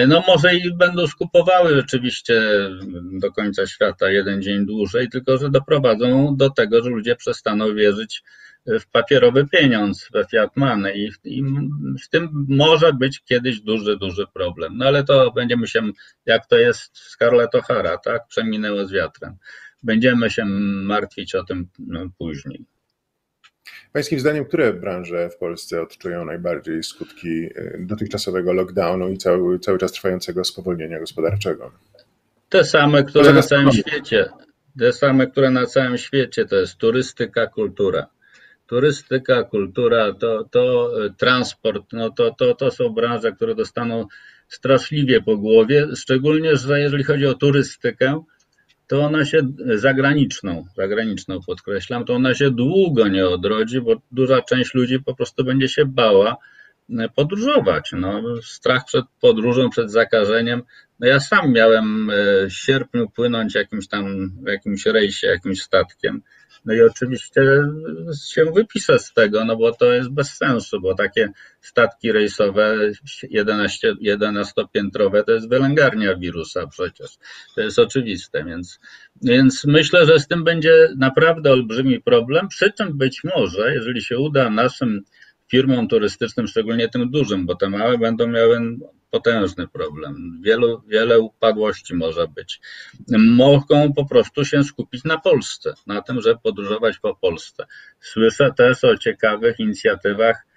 No 0.08 0.24
może 0.28 0.56
i 0.56 0.74
będą 0.74 1.08
skupowały 1.08 1.76
rzeczywiście 1.76 2.42
do 3.12 3.32
końca 3.32 3.68
świata 3.68 4.12
jeden 4.12 4.42
dzień 4.42 4.66
dłużej, 4.66 5.10
tylko 5.10 5.38
że 5.38 5.50
doprowadzą 5.50 6.36
do 6.38 6.50
tego, 6.50 6.84
że 6.84 6.90
ludzie 6.90 7.16
przestaną 7.16 7.76
wierzyć 7.76 8.24
w 8.66 8.88
papierowy 8.92 9.48
pieniądz, 9.48 10.10
we 10.14 10.26
fiat 10.26 10.58
money 10.58 11.06
i 11.06 11.12
i 11.24 11.44
w 12.04 12.10
tym 12.10 12.46
może 12.50 12.94
być 12.94 13.22
kiedyś 13.24 13.62
duży, 13.62 13.98
duży 13.98 14.26
problem. 14.34 14.78
No 14.78 14.86
ale 14.86 15.04
to 15.04 15.32
będziemy 15.32 15.68
się, 15.68 15.82
jak 16.26 16.48
to 16.48 16.58
jest 16.58 16.98
Scarlett 16.98 17.52
O'Hara, 17.54 17.98
tak, 18.04 18.28
przeminęło 18.28 18.88
z 18.88 18.92
wiatrem. 18.92 19.36
Będziemy 19.84 20.30
się 20.30 20.46
martwić 20.46 21.36
o 21.36 21.44
tym 21.44 21.68
no, 21.80 22.10
później. 22.18 22.65
Pańskim 23.94 24.20
zdaniem, 24.20 24.46
które 24.46 24.74
branże 24.74 25.30
w 25.30 25.38
Polsce 25.38 25.82
odczują 25.82 26.26
najbardziej 26.26 26.84
skutki 26.84 27.30
y, 27.30 27.78
dotychczasowego 27.80 28.54
lockdownu 28.54 29.10
i 29.10 29.18
cały, 29.18 29.60
cały 29.60 29.78
czas 29.78 29.92
trwającego 29.92 30.44
spowolnienia 30.44 31.00
gospodarczego? 31.00 31.72
Te 32.50 32.63
same, 32.63 33.04
które 33.04 33.34
na 33.34 33.42
całym 33.42 33.72
świecie. 33.72 34.30
Te 34.80 34.94
same, 34.94 35.28
które 35.28 35.52
na 35.52 35.65
całym 35.65 35.98
świecie 35.98 36.46
to 36.46 36.56
jest 36.56 36.78
turystyka, 36.78 37.48
kultura. 37.48 38.08
Turystyka, 38.68 39.44
kultura, 39.44 40.13
to, 40.13 40.44
to 40.52 40.92
y, 41.06 41.13
transport, 41.18 41.84
no 41.94 42.10
to, 42.10 42.36
to, 42.39 42.56
to 42.56 42.72
są 42.72 42.89
branże, 42.89 43.32
które 43.32 43.56
dostaną 43.56 44.06
straszliwie 44.48 45.22
po 45.22 45.38
głowie, 45.38 45.88
szczególnie, 45.96 46.56
że 46.58 46.80
jeżeli 46.80 47.04
chodzi 47.04 47.26
o 47.26 47.34
turystykę, 47.34 48.24
to 48.89 49.02
ona 49.02 49.25
się 49.25 49.41
zagraniczną, 49.75 50.65
zagraniczną 50.78 51.39
podkreślam, 51.47 52.06
to 52.06 52.13
ona 52.13 52.34
się 52.34 52.52
długo 52.52 53.08
nie 53.08 53.28
odrodzi, 53.28 53.82
bo 53.82 54.02
duża 54.12 54.41
część 54.41 54.73
ludzi 54.73 54.99
po 54.99 55.15
prostu 55.15 55.43
będzie 55.43 55.67
się 55.67 55.86
bała 55.86 56.38
podróżować. 57.15 57.91
No, 57.97 58.23
strach 58.43 58.86
przed 58.86 59.06
podróżą, 59.21 59.69
przed 59.69 59.91
zakażeniem. 59.91 60.62
No 60.99 61.08
ja 61.08 61.19
sam 61.19 61.54
miałem 61.54 62.12
w 62.49 62.54
sierpniu 62.54 63.10
płynąć 63.10 63.56
jakimś 63.56 63.88
tam, 63.88 64.32
w 64.43 64.47
jakimś 64.47 64.86
rejsie, 64.86 65.28
jakimś 65.28 65.62
statkiem. 65.62 66.21
No 66.65 66.74
i 66.74 66.82
oczywiście 66.82 67.41
się 68.30 68.45
wypiszę 68.45 69.00
z 69.00 69.13
tego, 69.13 69.45
no 69.45 69.56
bo 69.56 69.72
to 69.72 69.93
jest 69.93 70.10
bez 70.10 70.38
sensu, 70.38 70.82
bo 70.82 70.95
takie 70.95 71.30
statki 71.62 72.12
rejsowe 72.12 72.78
11, 73.30 73.93
11-piętrowe 73.93 75.24
to 75.24 75.32
jest 75.32 75.50
wylęgarnia 75.50 76.15
wirusa 76.15 76.67
przecież. 76.67 77.17
To 77.56 77.62
jest 77.62 77.80
oczywiste, 77.80 78.43
więc, 78.43 78.80
więc 79.22 79.65
myślę, 79.65 80.06
że 80.06 80.19
z 80.19 80.28
tym 80.28 80.43
będzie 80.43 80.89
naprawdę 80.98 81.52
olbrzymi 81.52 82.02
problem. 82.02 82.48
Przy 82.48 82.72
czym 82.72 82.98
być 82.98 83.22
może, 83.24 83.74
jeżeli 83.74 84.02
się 84.02 84.17
uda 84.17 84.50
naszym 84.50 85.02
firmom 85.52 85.88
turystycznym, 85.88 86.48
szczególnie 86.48 86.89
tym 86.89 87.12
dużym, 87.12 87.45
bo 87.45 87.56
te 87.56 87.69
małe 87.69 87.98
będą 87.98 88.28
miały 88.28 88.60
potężny 89.12 89.67
problem. 89.67 90.41
Wielu, 90.43 90.82
wiele 90.88 91.19
upadłości 91.19 91.95
może 91.95 92.28
być. 92.28 92.62
Mogą 93.17 93.93
po 93.93 94.06
prostu 94.06 94.45
się 94.45 94.63
skupić 94.63 95.04
na 95.04 95.17
Polsce, 95.17 95.74
na 95.88 96.02
tym, 96.02 96.22
żeby 96.22 96.39
podróżować 96.43 96.98
po 97.00 97.15
Polsce. 97.15 97.65
Słyszę 98.00 98.54
też 98.58 98.84
o 98.84 98.98
ciekawych 98.98 99.60
inicjatywach 99.60 100.49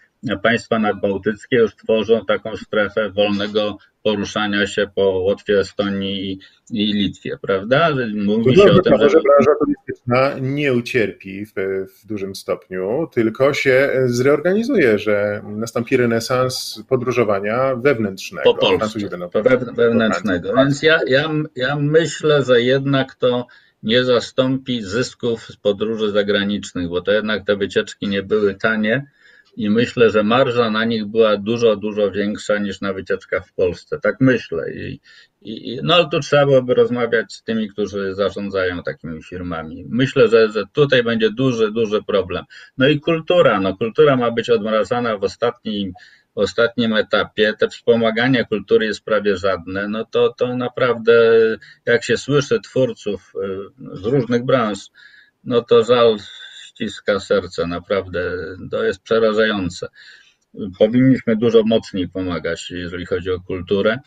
Państwa 0.42 0.78
nadbałtyckie 0.78 1.56
już 1.56 1.76
tworzą 1.76 2.24
taką 2.24 2.56
strefę 2.56 3.10
wolnego 3.10 3.78
poruszania 4.02 4.66
się 4.66 4.86
po 4.94 5.02
Łotwie, 5.02 5.60
Estonii 5.60 6.38
i 6.70 6.92
Litwie, 6.92 7.38
prawda? 7.42 7.88
Mówi 8.14 8.56
się 8.56 8.72
o 8.72 8.82
tym, 8.82 8.98
że... 8.98 9.10
że 9.10 9.20
branża 9.20 9.50
turystyczna 9.58 10.38
nie 10.40 10.72
ucierpi 10.72 11.46
w, 11.46 11.52
w, 12.00 12.06
dużym 12.06 12.34
stopniu, 12.34 13.08
tylko 13.12 13.54
się 13.54 13.90
zreorganizuje, 14.04 14.98
że 14.98 15.42
nastąpi 15.44 15.96
renesans 15.96 16.82
podróżowania 16.88 17.76
wewnętrznego. 17.76 18.54
Po 18.54 18.60
Polsce, 18.60 18.98
wewnętrznego. 19.74 20.54
Więc 20.56 20.82
ja, 20.82 20.98
ja, 21.06 21.30
ja 21.56 21.76
myślę, 21.76 22.42
że 22.42 22.62
jednak 22.62 23.14
to 23.14 23.46
nie 23.82 24.04
zastąpi 24.04 24.82
zysków 24.82 25.42
z 25.46 25.56
podróży 25.56 26.10
zagranicznych, 26.10 26.88
bo 26.88 27.00
to 27.00 27.12
jednak 27.12 27.46
te 27.46 27.56
wycieczki 27.56 28.08
nie 28.08 28.22
były 28.22 28.54
tanie 28.54 29.06
i 29.56 29.70
myślę, 29.70 30.10
że 30.10 30.22
marża 30.22 30.70
na 30.70 30.84
nich 30.84 31.06
była 31.06 31.36
dużo, 31.36 31.76
dużo 31.76 32.10
większa 32.10 32.58
niż 32.58 32.80
na 32.80 32.92
wycieczkach 32.92 33.46
w 33.46 33.52
Polsce. 33.52 33.98
Tak 34.02 34.16
myślę. 34.20 34.72
I, 34.72 35.00
i, 35.42 35.80
no 35.82 35.94
ale 35.94 36.08
tu 36.08 36.20
trzeba 36.20 36.46
byłoby 36.46 36.74
rozmawiać 36.74 37.32
z 37.32 37.42
tymi, 37.42 37.68
którzy 37.68 38.14
zarządzają 38.14 38.82
takimi 38.82 39.22
firmami. 39.22 39.84
Myślę, 39.88 40.28
że, 40.28 40.50
że 40.50 40.64
tutaj 40.72 41.02
będzie 41.02 41.30
duży, 41.30 41.72
duży 41.72 42.02
problem. 42.02 42.44
No 42.78 42.88
i 42.88 43.00
kultura. 43.00 43.60
No, 43.60 43.76
kultura 43.76 44.16
ma 44.16 44.30
być 44.30 44.50
odmrażana 44.50 45.18
w 45.18 45.24
ostatnim, 45.24 45.92
w 46.34 46.38
ostatnim 46.38 46.92
etapie. 46.92 47.54
Te 47.58 47.68
wspomaganie 47.68 48.44
kultury 48.44 48.86
jest 48.86 49.04
prawie 49.04 49.36
żadne. 49.36 49.88
No 49.88 50.04
to, 50.04 50.34
to 50.38 50.56
naprawdę, 50.56 51.12
jak 51.86 52.04
się 52.04 52.16
słyszy 52.16 52.60
twórców 52.60 53.32
y, 53.36 53.96
z 53.96 54.04
różnych 54.04 54.44
branż, 54.44 54.78
no 55.44 55.62
to 55.62 55.84
żal 55.84 56.16
ściska 56.88 57.20
serce, 57.20 57.66
naprawdę 57.66 58.32
to 58.70 58.84
jest 58.84 59.02
przerażające. 59.02 59.88
Powinniśmy 60.78 61.36
dużo 61.36 61.62
mocniej 61.62 62.08
pomagać, 62.08 62.70
jeżeli 62.70 63.06
chodzi 63.06 63.30
o 63.30 63.40
kulturę. 63.40 63.98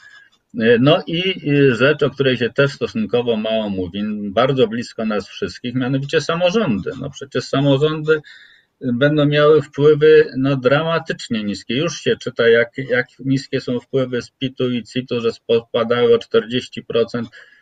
No 0.80 1.04
i 1.08 1.42
rzecz, 1.72 2.04
o 2.04 2.10
której 2.10 2.38
się 2.38 2.50
też 2.50 2.72
stosunkowo 2.74 3.38
mało 3.38 3.70
mówi, 3.70 4.04
bardzo 4.32 4.68
blisko 4.68 5.06
nas 5.06 5.28
wszystkich, 5.28 5.76
mianowicie 5.76 6.22
samorządy. 6.22 6.92
No 7.02 7.10
przecież 7.10 7.44
samorządy 7.44 8.22
będą 8.82 9.26
miały 9.26 9.62
wpływy 9.62 10.32
no, 10.38 10.56
dramatycznie 10.56 11.44
niskie. 11.44 11.78
Już 11.78 12.02
się 12.02 12.16
czyta, 12.18 12.50
jak, 12.50 12.78
jak 12.78 13.08
niskie 13.20 13.62
są 13.62 13.80
wpływy 13.80 14.22
z 14.22 14.32
PIT-u 14.32 14.70
i 14.70 14.84
CIT-u, 14.84 15.22
że 15.22 15.32
spadały 15.32 16.16
o 16.16 16.18
40% 16.18 17.24
Y, 17.24 17.55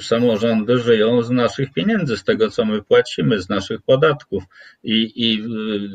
samorządy 0.00 0.78
żyją 0.78 1.22
z 1.22 1.30
naszych 1.30 1.72
pieniędzy, 1.72 2.16
z 2.16 2.24
tego 2.24 2.50
co 2.50 2.64
my 2.64 2.82
płacimy, 2.82 3.42
z 3.42 3.48
naszych 3.48 3.82
podatków 3.82 4.44
i, 4.82 5.12
i 5.16 5.40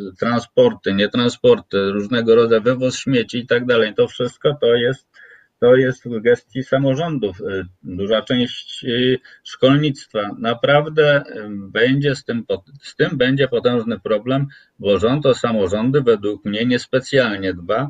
y, 0.09 0.15
transporty, 0.19 0.93
nietransporty, 0.93 1.91
różnego 1.91 2.35
rodzaju 2.35 2.61
wywóz 2.61 2.97
śmieci 2.97 3.37
i 3.37 3.47
tak 3.47 3.65
dalej. 3.65 3.93
To 3.95 4.07
wszystko 4.07 4.57
to 4.61 4.75
jest, 4.75 5.07
to 5.59 5.75
jest 5.75 6.07
w 6.07 6.21
gestii 6.21 6.63
samorządów. 6.63 7.41
Y, 7.41 7.65
duża 7.83 8.21
część 8.21 8.85
szkolnictwa. 9.43 10.29
Naprawdę 10.39 11.23
będzie 11.49 12.15
z 12.15 12.23
tym, 12.23 12.45
z 12.81 12.95
tym 12.95 13.17
będzie 13.17 13.47
potężny 13.47 13.99
problem, 13.99 14.47
bo 14.79 14.99
rząd 14.99 15.25
o 15.25 15.33
samorządy 15.33 16.01
według 16.01 16.45
mnie 16.45 16.65
niespecjalnie 16.65 17.53
dba 17.53 17.89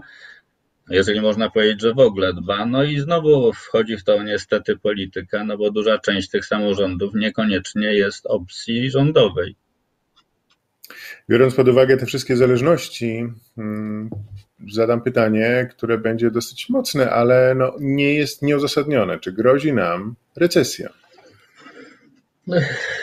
jeżeli 0.89 1.21
można 1.21 1.49
powiedzieć, 1.49 1.81
że 1.81 1.93
w 1.93 1.99
ogóle 1.99 2.33
dba. 2.33 2.65
No 2.65 2.83
i 2.83 2.99
znowu 2.99 3.53
wchodzi 3.53 3.97
w 3.97 4.03
to 4.03 4.23
niestety 4.23 4.77
polityka, 4.77 5.43
no 5.43 5.57
bo 5.57 5.71
duża 5.71 5.99
część 5.99 6.29
tych 6.29 6.45
samorządów 6.45 7.13
niekoniecznie 7.15 7.93
jest 7.93 8.25
opcji 8.25 8.91
rządowej. 8.91 9.55
Biorąc 11.29 11.55
pod 11.55 11.67
uwagę 11.67 11.97
te 11.97 12.05
wszystkie 12.05 12.37
zależności, 12.37 13.23
hmm, 13.55 14.09
zadam 14.71 15.01
pytanie, 15.01 15.69
które 15.71 15.97
będzie 15.97 16.31
dosyć 16.31 16.69
mocne, 16.69 17.09
ale 17.09 17.55
no 17.55 17.75
nie 17.79 18.13
jest 18.13 18.41
nieuzasadnione. 18.41 19.19
Czy 19.19 19.31
grozi 19.31 19.73
nam 19.73 20.15
recesja? 20.35 20.89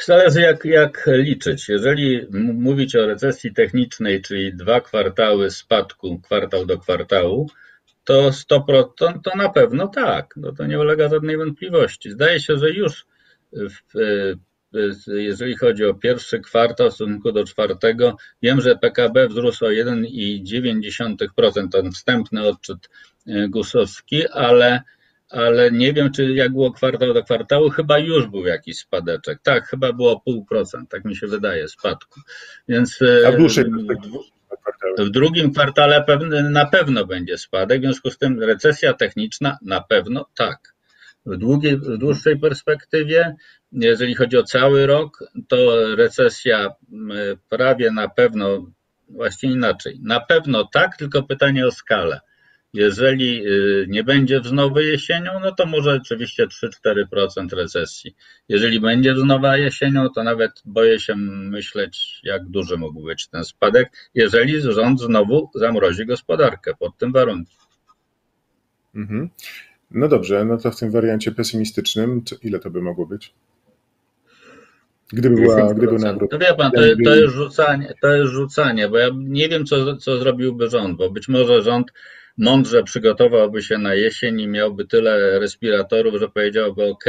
Zależy 0.06 0.40
jak, 0.40 0.64
jak 0.64 1.04
liczyć. 1.06 1.68
Jeżeli 1.68 2.26
mówić 2.54 2.96
o 2.96 3.06
recesji 3.06 3.54
technicznej, 3.54 4.22
czyli 4.22 4.54
dwa 4.54 4.80
kwartały 4.80 5.50
spadku, 5.50 6.20
kwartał 6.20 6.66
do 6.66 6.78
kwartału, 6.78 7.50
to 8.10 8.30
100%, 8.30 9.20
to 9.24 9.36
na 9.36 9.48
pewno 9.48 9.88
tak, 9.88 10.34
no 10.36 10.52
to 10.52 10.66
nie 10.66 10.80
ulega 10.80 11.08
żadnej 11.08 11.36
wątpliwości. 11.36 12.10
Zdaje 12.10 12.40
się, 12.40 12.56
że 12.56 12.70
już 12.70 13.06
w, 13.52 13.80
jeżeli 15.06 15.56
chodzi 15.56 15.84
o 15.84 15.94
pierwszy 15.94 16.40
kwartał 16.40 16.90
w 16.90 16.94
stosunku 16.94 17.32
do 17.32 17.44
czwartego, 17.44 18.16
wiem, 18.42 18.60
że 18.60 18.76
PKB 18.76 19.28
wzrósł 19.28 19.64
o 19.64 19.68
1,9%, 19.68 21.68
ten 21.72 21.92
wstępny 21.92 22.48
odczyt 22.48 22.90
e, 23.26 23.48
gusowski, 23.48 24.28
ale, 24.28 24.82
ale 25.28 25.70
nie 25.70 25.92
wiem, 25.92 26.12
czy 26.12 26.34
jak 26.34 26.52
było 26.52 26.72
kwartał 26.72 27.14
do 27.14 27.24
kwartału, 27.24 27.70
chyba 27.70 27.98
już 27.98 28.26
był 28.26 28.46
jakiś 28.46 28.78
spadeczek. 28.78 29.38
Tak, 29.42 29.68
chyba 29.68 29.92
było 29.92 30.20
pół 30.20 30.44
procent, 30.44 30.90
tak 30.90 31.04
mi 31.04 31.16
się 31.16 31.26
wydaje, 31.26 31.68
spadku. 31.68 32.20
Więc 32.68 32.98
A 33.26 33.32
w 33.32 33.36
dłuższej 33.36 33.64
w 34.98 35.10
drugim 35.10 35.52
kwartale 35.52 36.04
na 36.50 36.66
pewno 36.66 37.06
będzie 37.06 37.38
spadek, 37.38 37.80
w 37.80 37.84
związku 37.84 38.10
z 38.10 38.18
tym 38.18 38.42
recesja 38.42 38.92
techniczna 38.92 39.58
na 39.62 39.80
pewno 39.80 40.26
tak. 40.36 40.74
W, 41.26 41.36
długiej, 41.36 41.76
w 41.76 41.98
dłuższej 41.98 42.38
perspektywie, 42.38 43.36
jeżeli 43.72 44.14
chodzi 44.14 44.36
o 44.36 44.42
cały 44.42 44.86
rok, 44.86 45.18
to 45.48 45.86
recesja 45.96 46.68
prawie 47.48 47.90
na 47.90 48.08
pewno, 48.08 48.66
właściwie 49.08 49.52
inaczej, 49.52 50.00
na 50.02 50.20
pewno 50.20 50.64
tak, 50.72 50.96
tylko 50.96 51.22
pytanie 51.22 51.66
o 51.66 51.70
skalę. 51.70 52.20
Jeżeli 52.72 53.46
y, 53.46 53.86
nie 53.88 54.04
będzie 54.04 54.40
wznowy 54.40 54.84
jesienią, 54.84 55.32
no 55.42 55.52
to 55.52 55.66
może 55.66 55.92
oczywiście 56.02 56.46
3-4% 56.46 57.52
recesji. 57.52 58.14
Jeżeli 58.48 58.80
będzie 58.80 59.14
wznowa 59.14 59.56
jesienią, 59.56 60.08
to 60.08 60.22
nawet 60.22 60.50
boję 60.64 61.00
się 61.00 61.16
myśleć, 61.16 62.20
jak 62.22 62.46
duży 62.46 62.76
mógł 62.76 63.02
być 63.02 63.28
ten 63.28 63.44
spadek, 63.44 64.10
jeżeli 64.14 64.60
rząd 64.60 65.00
znowu 65.00 65.50
zamrozi 65.54 66.06
gospodarkę 66.06 66.74
pod 66.78 66.98
tym 66.98 67.12
warunkiem. 67.12 67.56
Mhm. 68.94 69.30
No 69.90 70.08
dobrze, 70.08 70.44
no 70.44 70.56
to 70.58 70.70
w 70.70 70.78
tym 70.78 70.90
wariancie 70.90 71.32
pesymistycznym, 71.32 72.22
ile 72.42 72.58
to 72.58 72.70
by 72.70 72.82
mogło 72.82 73.06
być? 73.06 73.34
Gdyby 75.12 75.36
była, 75.36 75.74
gdyby 75.74 75.98
nawrót. 75.98 76.30
To 76.30 76.38
wie 76.38 76.54
pan, 76.54 76.72
to, 76.72 76.80
to, 77.04 77.14
jest 77.14 77.34
rzucanie, 77.34 77.94
to 78.02 78.14
jest 78.14 78.32
rzucanie, 78.32 78.88
bo 78.88 78.98
ja 78.98 79.08
nie 79.14 79.48
wiem, 79.48 79.66
co, 79.66 79.96
co 79.96 80.18
zrobiłby 80.18 80.68
rząd, 80.68 80.96
bo 80.96 81.10
być 81.10 81.28
może 81.28 81.62
rząd 81.62 81.92
mądrze 82.40 82.82
przygotowałby 82.82 83.62
się 83.62 83.78
na 83.78 83.94
jesień 83.94 84.40
i 84.40 84.48
miałby 84.48 84.86
tyle 84.86 85.38
respiratorów, 85.38 86.20
że 86.20 86.28
powiedziałby 86.28 86.84
OK, 86.84 87.04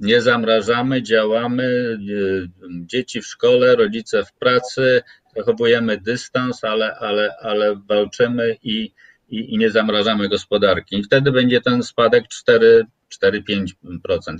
nie 0.00 0.20
zamrażamy, 0.20 1.02
działamy, 1.02 1.64
y, 1.64 2.48
dzieci 2.86 3.20
w 3.20 3.26
szkole, 3.26 3.76
rodzice 3.76 4.24
w 4.24 4.32
pracy, 4.32 5.02
zachowujemy 5.36 5.98
dystans, 5.98 6.64
ale, 6.64 6.94
ale, 6.94 7.34
ale 7.40 7.76
walczymy 7.88 8.56
i, 8.62 8.92
i, 9.28 9.54
i 9.54 9.58
nie 9.58 9.70
zamrażamy 9.70 10.28
gospodarki. 10.28 10.98
I 10.98 11.02
wtedy 11.02 11.32
będzie 11.32 11.60
ten 11.60 11.82
spadek 11.82 12.28
4, 12.28 12.86
4-5%. 13.22 13.72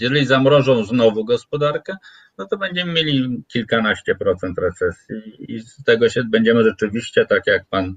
Jeżeli 0.00 0.26
zamrożą 0.26 0.84
znowu 0.84 1.24
gospodarkę, 1.24 1.96
no 2.38 2.46
to 2.46 2.56
będziemy 2.56 2.92
mieli 2.92 3.42
kilkanaście 3.48 4.14
procent 4.14 4.58
recesji 4.58 5.52
i 5.52 5.60
z 5.60 5.84
tego 5.84 6.08
się 6.08 6.24
będziemy 6.24 6.64
rzeczywiście, 6.64 7.26
tak 7.26 7.46
jak 7.46 7.64
pan 7.70 7.94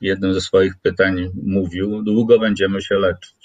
jednym 0.00 0.34
ze 0.34 0.40
swoich 0.40 0.76
pytań 0.82 1.30
mówił, 1.42 2.02
długo 2.02 2.38
będziemy 2.38 2.82
się 2.82 2.94
leczyć. 2.94 3.38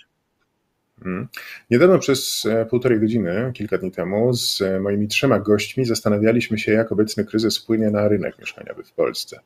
Mm. 1.06 1.28
Niedawno 1.72 2.00
przez 2.00 2.46
e, 2.46 2.66
półtorej 2.66 3.00
godziny, 3.00 3.52
kilka 3.54 3.78
dni 3.78 3.92
temu, 3.92 4.34
z 4.34 4.62
e, 4.62 4.80
moimi 4.80 5.08
trzema 5.08 5.40
gośćmi 5.40 5.86
zastanawialiśmy 5.86 6.58
się, 6.60 6.72
jak 6.72 6.92
obecny 6.92 7.26
kryzys 7.26 7.58
wpłynie 7.58 7.92
na 7.92 8.08
rynek 8.08 8.40
mieszkaniowy 8.40 8.84
w 8.84 8.92
Polsce. 8.92 9.40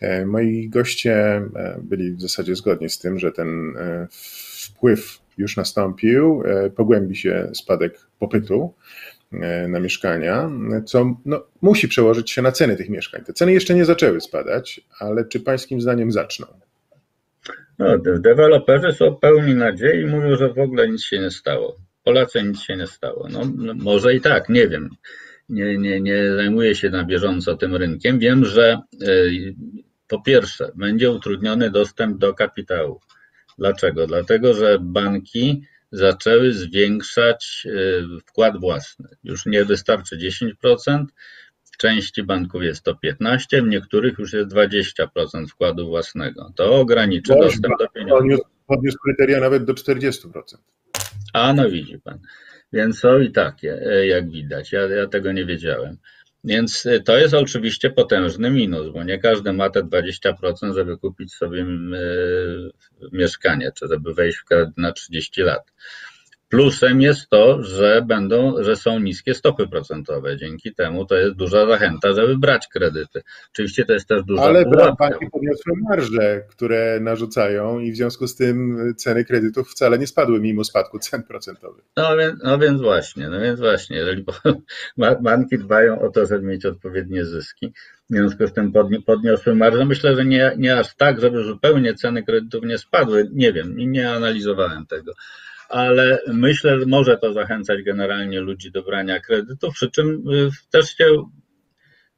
E, 0.00 0.26
moi 0.26 0.68
goście 0.68 1.42
byli 1.82 2.12
w 2.12 2.20
zasadzie 2.20 2.56
zgodni 2.56 2.90
z 2.90 2.98
tym, 2.98 3.18
że 3.18 3.32
ten 3.32 3.74
wpływ 4.64 5.18
już 5.38 5.56
nastąpił, 5.56 6.42
pogłębi 6.76 7.16
się 7.16 7.50
spadek 7.54 8.06
popytu 8.18 8.74
na 9.68 9.80
mieszkania, 9.80 10.50
co 10.86 11.16
no, 11.24 11.46
musi 11.62 11.88
przełożyć 11.88 12.30
się 12.30 12.42
na 12.42 12.52
ceny 12.52 12.76
tych 12.76 12.88
mieszkań. 12.88 13.24
Te 13.24 13.32
ceny 13.32 13.52
jeszcze 13.52 13.74
nie 13.74 13.84
zaczęły 13.84 14.20
spadać, 14.20 14.80
ale 14.98 15.24
czy 15.24 15.40
Pańskim 15.40 15.80
zdaniem 15.80 16.12
zaczną? 16.12 16.46
No, 17.78 17.98
deweloperzy 17.98 18.92
są 18.92 19.16
pełni 19.16 19.54
nadziei 19.54 20.02
i 20.02 20.06
mówią, 20.06 20.36
że 20.36 20.52
w 20.52 20.58
ogóle 20.58 20.88
nic 20.88 21.02
się 21.02 21.18
nie 21.18 21.30
stało. 21.30 21.76
Polacy 22.04 22.42
nic 22.42 22.60
się 22.60 22.76
nie 22.76 22.86
stało. 22.86 23.28
No, 23.30 23.40
no, 23.56 23.74
może 23.74 24.14
i 24.14 24.20
tak, 24.20 24.48
nie 24.48 24.68
wiem. 24.68 24.90
Nie, 25.48 25.78
nie, 25.78 26.00
nie 26.00 26.34
zajmuję 26.36 26.74
się 26.74 26.90
na 26.90 27.04
bieżąco 27.04 27.56
tym 27.56 27.76
rynkiem. 27.76 28.18
Wiem, 28.18 28.44
że 28.44 28.80
y, 29.02 29.54
po 30.08 30.22
pierwsze 30.22 30.72
będzie 30.74 31.10
utrudniony 31.10 31.70
dostęp 31.70 32.18
do 32.18 32.34
kapitału. 32.34 33.00
Dlaczego? 33.58 34.06
Dlatego, 34.06 34.54
że 34.54 34.78
banki 34.80 35.62
zaczęły 35.92 36.52
zwiększać 36.52 37.62
y, 37.66 38.02
wkład 38.26 38.60
własny. 38.60 39.08
Już 39.24 39.46
nie 39.46 39.64
wystarczy 39.64 40.18
10%, 40.64 41.04
części 41.80 42.22
banków 42.22 42.62
jest 42.62 42.82
to 42.82 42.94
15, 42.94 43.62
w 43.62 43.66
niektórych 43.66 44.18
już 44.18 44.32
jest 44.32 44.48
20% 44.48 45.46
wkładu 45.48 45.88
własnego. 45.88 46.52
To 46.56 46.80
ograniczy 46.80 47.32
dostęp 47.40 47.78
do 47.78 47.88
pieniędzy. 47.88 48.42
Podniósł 48.66 48.98
kryteria 49.04 49.40
nawet 49.40 49.64
do 49.64 49.74
40%. 49.74 50.56
A 51.32 51.52
no 51.52 51.70
widzi 51.70 51.98
pan. 51.98 52.18
Więc 52.72 52.98
są 52.98 53.18
i 53.18 53.30
takie, 53.32 53.72
e, 53.86 54.06
jak 54.06 54.30
widać. 54.30 54.72
Ja, 54.72 54.80
ja 54.80 55.06
tego 55.06 55.32
nie 55.32 55.44
wiedziałem. 55.46 55.96
Więc 56.44 56.86
e, 56.86 57.00
to 57.00 57.18
jest 57.18 57.34
oczywiście 57.34 57.90
potężny 57.90 58.50
minus, 58.50 58.92
bo 58.92 59.04
nie 59.04 59.18
każdy 59.18 59.52
ma 59.52 59.70
te 59.70 59.82
20%, 59.82 60.74
żeby 60.74 60.98
kupić 60.98 61.34
sobie 61.34 61.62
e, 61.62 61.66
mieszkanie, 63.12 63.72
czy 63.74 63.88
żeby 63.88 64.14
wejść 64.14 64.38
w 64.38 64.44
kredyt 64.44 64.78
na 64.78 64.92
30 64.92 65.42
lat. 65.42 65.72
Plusem 66.50 67.00
jest 67.00 67.28
to, 67.28 67.62
że 67.62 68.02
będą, 68.06 68.62
że 68.62 68.76
są 68.76 68.98
niskie 68.98 69.34
stopy 69.34 69.68
procentowe. 69.68 70.36
Dzięki 70.36 70.74
temu 70.74 71.06
to 71.06 71.16
jest 71.16 71.34
duża 71.36 71.66
zachęta, 71.66 72.12
żeby 72.12 72.38
brać 72.38 72.68
kredyty. 72.68 73.22
Oczywiście 73.52 73.84
to 73.84 73.92
jest 73.92 74.08
też 74.08 74.22
duża 74.24 74.42
Ale 74.42 74.64
banki 74.98 75.30
podniosły 75.32 75.72
marże, 75.90 76.42
które 76.48 77.00
narzucają 77.00 77.78
i 77.78 77.92
w 77.92 77.96
związku 77.96 78.26
z 78.26 78.36
tym 78.36 78.78
ceny 78.96 79.24
kredytów 79.24 79.70
wcale 79.70 79.98
nie 79.98 80.06
spadły 80.06 80.40
mimo 80.40 80.64
spadku 80.64 80.98
cen 80.98 81.22
procentowych. 81.22 81.84
No 81.96 82.16
więc, 82.16 82.34
no 82.44 82.58
więc 82.58 82.80
właśnie, 82.80 83.28
no 83.28 83.40
więc 83.40 83.60
właśnie, 83.60 83.96
jeżeli 83.96 84.24
banki 85.22 85.58
dbają 85.58 86.00
o 86.00 86.10
to, 86.10 86.26
żeby 86.26 86.46
mieć 86.46 86.66
odpowiednie 86.66 87.24
zyski, 87.24 87.72
w 88.10 88.14
związku 88.14 88.46
z 88.46 88.52
tym 88.52 88.72
podniosły 89.06 89.54
marże. 89.54 89.84
Myślę, 89.84 90.16
że 90.16 90.24
nie, 90.24 90.52
nie 90.58 90.78
aż 90.78 90.96
tak, 90.96 91.20
żeby 91.20 91.44
zupełnie 91.44 91.94
ceny 91.94 92.22
kredytów 92.22 92.64
nie 92.64 92.78
spadły. 92.78 93.28
Nie 93.32 93.52
wiem, 93.52 93.76
nie 93.76 94.12
analizowałem 94.12 94.86
tego 94.86 95.12
ale 95.70 96.18
myślę, 96.26 96.80
że 96.80 96.86
może 96.86 97.16
to 97.16 97.32
zachęcać 97.32 97.82
generalnie 97.82 98.40
ludzi 98.40 98.70
do 98.70 98.82
brania 98.82 99.20
kredytów, 99.20 99.74
przy 99.74 99.90
czym 99.90 100.08
y, 100.30 100.50
też 100.70 100.96
się 100.96 101.24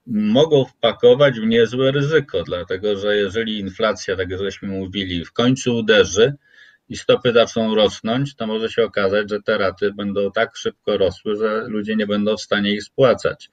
mogą 0.06 0.64
wpakować 0.64 1.40
w 1.40 1.46
niezłe 1.46 1.92
ryzyko, 1.92 2.42
dlatego 2.42 2.96
że 2.96 3.16
jeżeli 3.16 3.58
inflacja, 3.58 4.16
tak 4.16 4.30
jak 4.30 4.40
żeśmy 4.40 4.68
mówili, 4.68 5.24
w 5.24 5.32
końcu 5.32 5.76
uderzy 5.76 6.34
i 6.88 6.96
stopy 6.96 7.32
zaczną 7.32 7.74
rosnąć, 7.74 8.36
to 8.36 8.46
może 8.46 8.68
się 8.68 8.84
okazać, 8.84 9.30
że 9.30 9.42
te 9.42 9.58
raty 9.58 9.92
będą 9.92 10.32
tak 10.32 10.56
szybko 10.56 10.96
rosły, 10.96 11.36
że 11.36 11.64
ludzie 11.68 11.96
nie 11.96 12.06
będą 12.06 12.36
w 12.36 12.42
stanie 12.42 12.72
ich 12.72 12.82
spłacać 12.82 13.50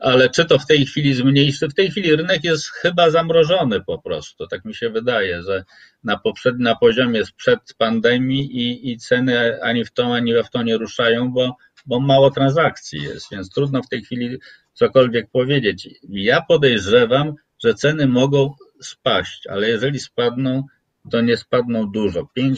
ale 0.00 0.30
czy 0.30 0.44
to 0.44 0.58
w 0.58 0.66
tej 0.66 0.86
chwili 0.86 1.14
zmniejszy? 1.14 1.68
W 1.68 1.74
tej 1.74 1.90
chwili 1.90 2.16
rynek 2.16 2.44
jest 2.44 2.68
chyba 2.68 3.10
zamrożony 3.10 3.80
po 3.80 3.98
prostu. 3.98 4.46
Tak 4.46 4.64
mi 4.64 4.74
się 4.74 4.90
wydaje, 4.90 5.42
że 5.42 5.64
na, 6.04 6.18
poprzed, 6.18 6.58
na 6.58 6.74
poziomie 6.74 7.24
sprzed 7.24 7.60
pandemii 7.78 8.56
i, 8.56 8.92
i 8.92 8.98
ceny 8.98 9.62
ani 9.62 9.84
w 9.84 9.92
tą, 9.92 10.14
ani 10.14 10.34
w 10.42 10.50
to 10.50 10.62
nie 10.62 10.76
ruszają, 10.78 11.32
bo, 11.32 11.56
bo 11.86 12.00
mało 12.00 12.30
transakcji 12.30 13.02
jest, 13.02 13.26
więc 13.32 13.50
trudno 13.50 13.82
w 13.82 13.88
tej 13.88 14.02
chwili 14.02 14.38
cokolwiek 14.72 15.30
powiedzieć. 15.30 15.88
Ja 16.08 16.42
podejrzewam, 16.48 17.34
że 17.64 17.74
ceny 17.74 18.06
mogą 18.06 18.54
spaść, 18.80 19.46
ale 19.46 19.68
jeżeli 19.68 20.00
spadną, 20.00 20.64
to 21.10 21.20
nie 21.20 21.36
spadną 21.36 21.90
dużo 21.90 22.28
5%, 22.38 22.56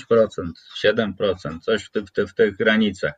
7%, 0.85 1.61
coś 1.61 1.85
w, 1.85 1.91
w, 1.91 2.31
w 2.31 2.35
tych 2.35 2.57
granicach. 2.57 3.13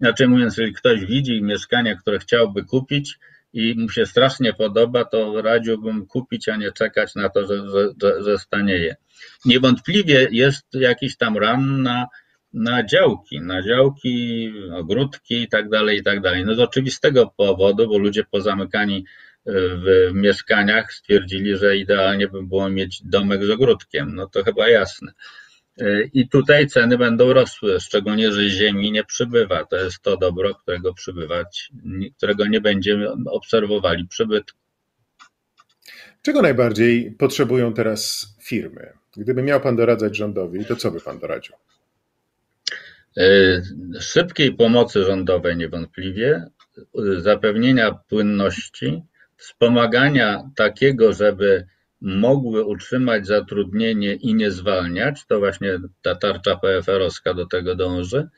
Inaczej 0.00 0.28
mówiąc, 0.28 0.56
jeżeli 0.56 0.74
ktoś 0.74 1.06
widzi 1.06 1.42
mieszkania, 1.42 1.96
które 1.96 2.18
chciałby 2.18 2.64
kupić, 2.64 3.18
i 3.52 3.74
mu 3.78 3.88
się 3.88 4.06
strasznie 4.06 4.52
podoba, 4.52 5.04
to 5.04 5.42
radziłbym 5.42 6.06
kupić, 6.06 6.48
a 6.48 6.56
nie 6.56 6.72
czekać 6.72 7.14
na 7.14 7.28
to, 7.28 7.46
że, 7.46 7.62
że, 8.02 8.22
że 8.24 8.38
stanieje. 8.38 8.96
Niewątpliwie 9.44 10.28
jest 10.30 10.66
jakiś 10.72 11.16
tam 11.16 11.36
ran 11.36 11.82
na, 11.82 12.06
na 12.52 12.86
działki, 12.86 13.40
na 13.40 13.62
działki, 13.62 14.52
ogródki 14.72 15.42
i 15.42 15.48
tak 15.48 15.68
dalej, 15.68 15.98
i 15.98 16.02
tak 16.02 16.20
dalej. 16.20 16.44
No 16.44 16.54
z 16.54 16.60
oczywistego 16.60 17.32
powodu, 17.36 17.88
bo 17.88 17.98
ludzie 17.98 18.24
pozamykani 18.24 19.04
w 19.46 20.10
mieszkaniach 20.12 20.92
stwierdzili, 20.92 21.56
że 21.56 21.76
idealnie 21.76 22.28
by 22.28 22.42
było 22.42 22.70
mieć 22.70 23.02
domek 23.04 23.44
z 23.44 23.50
ogródkiem. 23.50 24.14
No 24.14 24.26
to 24.26 24.44
chyba 24.44 24.68
jasne. 24.68 25.12
I 26.12 26.28
tutaj 26.28 26.66
ceny 26.66 26.98
będą 26.98 27.32
rosły, 27.32 27.80
szczególnie, 27.80 28.32
że 28.32 28.48
ziemi 28.48 28.92
nie 28.92 29.04
przybywa. 29.04 29.64
To 29.64 29.76
jest 29.76 30.02
to 30.02 30.16
dobro, 30.16 30.54
którego 30.54 30.94
przybywać, 30.94 31.70
którego 32.16 32.46
nie 32.46 32.60
będziemy 32.60 33.08
obserwowali 33.26 34.08
przybytku. 34.08 34.58
Czego 36.22 36.42
najbardziej 36.42 37.12
potrzebują 37.18 37.74
teraz 37.74 38.26
firmy? 38.42 38.92
Gdyby 39.16 39.42
miał 39.42 39.60
Pan 39.60 39.76
doradzać 39.76 40.16
rządowi, 40.16 40.64
to 40.64 40.76
co 40.76 40.90
by 40.90 41.00
Pan 41.00 41.18
doradził? 41.18 41.54
E, 43.16 43.62
szybkiej 44.00 44.54
pomocy 44.54 45.04
rządowej 45.04 45.56
niewątpliwie, 45.56 46.46
zapewnienia 47.18 47.92
płynności, 48.08 49.02
wspomagania 49.36 50.50
takiego, 50.56 51.12
żeby 51.12 51.66
mogły 52.02 52.64
utrzymać 52.64 53.26
zatrudnienie 53.26 54.14
i 54.14 54.34
nie 54.34 54.50
zwalniać, 54.50 55.26
to 55.28 55.38
właśnie 55.38 55.78
ta 56.02 56.14
tarcza 56.14 56.56
PFR-owska 56.56 57.34
do 57.34 57.46
tego 57.46 57.74
dąży. 57.74 58.28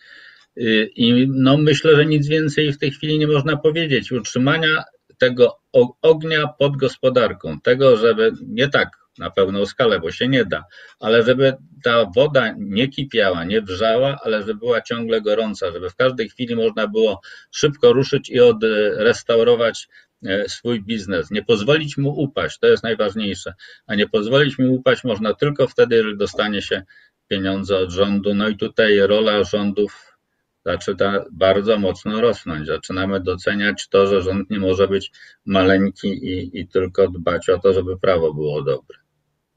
Y, 0.58 0.90
I 0.96 1.28
no 1.28 1.56
myślę, 1.56 1.96
że 1.96 2.06
nic 2.06 2.28
więcej 2.28 2.72
w 2.72 2.78
tej 2.78 2.90
chwili 2.90 3.18
nie 3.18 3.26
można 3.26 3.56
powiedzieć. 3.56 4.12
Utrzymania 4.12 4.84
tego 5.18 5.58
ognia 6.02 6.48
pod 6.58 6.76
gospodarką, 6.76 7.60
tego, 7.60 7.96
żeby 7.96 8.32
nie 8.46 8.68
tak 8.68 8.88
na 9.18 9.30
pełną 9.30 9.66
skalę, 9.66 10.00
bo 10.00 10.10
się 10.10 10.28
nie 10.28 10.44
da, 10.44 10.64
ale 11.00 11.22
żeby 11.22 11.52
ta 11.84 12.04
woda 12.16 12.54
nie 12.58 12.88
kipiała, 12.88 13.44
nie 13.44 13.62
wrzała, 13.62 14.18
ale 14.24 14.42
żeby 14.42 14.54
była 14.54 14.80
ciągle 14.80 15.20
gorąca, 15.20 15.70
żeby 15.72 15.90
w 15.90 15.96
każdej 15.96 16.28
chwili 16.28 16.56
można 16.56 16.88
było 16.88 17.20
szybko 17.50 17.92
ruszyć 17.92 18.30
i 18.30 18.40
odrestaurować 18.40 19.88
E, 19.88 20.03
swój 20.48 20.82
biznes, 20.82 21.30
nie 21.30 21.42
pozwolić 21.42 21.96
mu 21.96 22.10
upaść, 22.10 22.58
to 22.58 22.66
jest 22.66 22.82
najważniejsze, 22.82 23.54
a 23.86 23.94
nie 23.94 24.08
pozwolić 24.08 24.58
mu 24.58 24.74
upaść 24.74 25.04
można 25.04 25.34
tylko 25.34 25.66
wtedy, 25.66 26.02
gdy 26.02 26.16
dostanie 26.16 26.62
się 26.62 26.82
pieniądze 27.28 27.78
od 27.78 27.90
rządu. 27.90 28.34
No 28.34 28.48
i 28.48 28.56
tutaj 28.56 28.98
rola 28.98 29.44
rządów 29.44 30.18
zaczyna 30.64 31.24
bardzo 31.32 31.78
mocno 31.78 32.20
rosnąć. 32.20 32.66
Zaczynamy 32.66 33.20
doceniać 33.20 33.88
to, 33.88 34.06
że 34.06 34.22
rząd 34.22 34.50
nie 34.50 34.58
może 34.58 34.88
być 34.88 35.12
maleńki 35.44 36.08
i, 36.08 36.60
i 36.60 36.68
tylko 36.68 37.08
dbać 37.08 37.48
o 37.48 37.58
to, 37.58 37.72
żeby 37.72 37.98
prawo 37.98 38.34
było 38.34 38.62
dobre. 38.62 38.98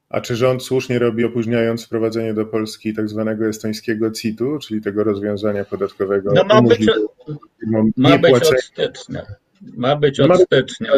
A 0.09 0.21
czy 0.21 0.35
rząd 0.35 0.63
słusznie 0.63 0.99
robi, 0.99 1.25
opóźniając 1.25 1.85
wprowadzenie 1.85 2.33
do 2.33 2.45
Polski 2.45 2.93
tak 2.93 3.09
zwanego 3.09 3.47
estońskiego 3.47 4.11
CIT-u, 4.11 4.59
czyli 4.59 4.81
tego 4.81 5.03
rozwiązania 5.03 5.65
podatkowego? 5.65 6.31
No 6.33 6.43
ma 6.43 6.61
być, 6.61 6.85
ma 7.97 8.17
być 8.17 8.33
od 8.33 8.61
stycznia. 8.61 9.25
Ma 9.61 9.95
być 9.95 10.19
od 10.19 10.41
stycznia. 10.41 10.91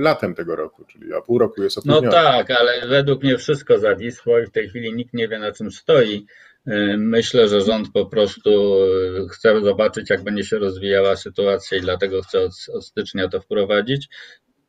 Latem 0.00 0.34
tego 0.34 0.56
roku, 0.56 0.84
czyli 0.84 1.14
a 1.14 1.20
pół 1.20 1.38
roku 1.38 1.62
jest 1.62 1.78
opóźnione. 1.78 2.06
No 2.06 2.12
tak, 2.12 2.50
ale 2.50 2.88
według 2.88 3.22
mnie 3.22 3.38
wszystko 3.38 3.78
zawisło 3.78 4.38
i 4.38 4.46
w 4.46 4.50
tej 4.50 4.68
chwili 4.68 4.94
nikt 4.94 5.14
nie 5.14 5.28
wie 5.28 5.38
na 5.38 5.52
czym 5.52 5.70
stoi. 5.70 6.26
Y, 6.68 6.96
myślę, 6.98 7.48
że 7.48 7.60
rząd 7.60 7.92
po 7.92 8.06
prostu 8.06 8.50
y, 9.24 9.28
chce 9.28 9.60
zobaczyć, 9.60 10.10
jak 10.10 10.22
będzie 10.22 10.44
się 10.44 10.58
rozwijała 10.58 11.16
sytuacja 11.16 11.78
i 11.78 11.80
dlatego 11.80 12.22
chce 12.22 12.40
od, 12.40 12.52
od 12.74 12.84
stycznia 12.84 13.28
to 13.28 13.40
wprowadzić. 13.40 14.08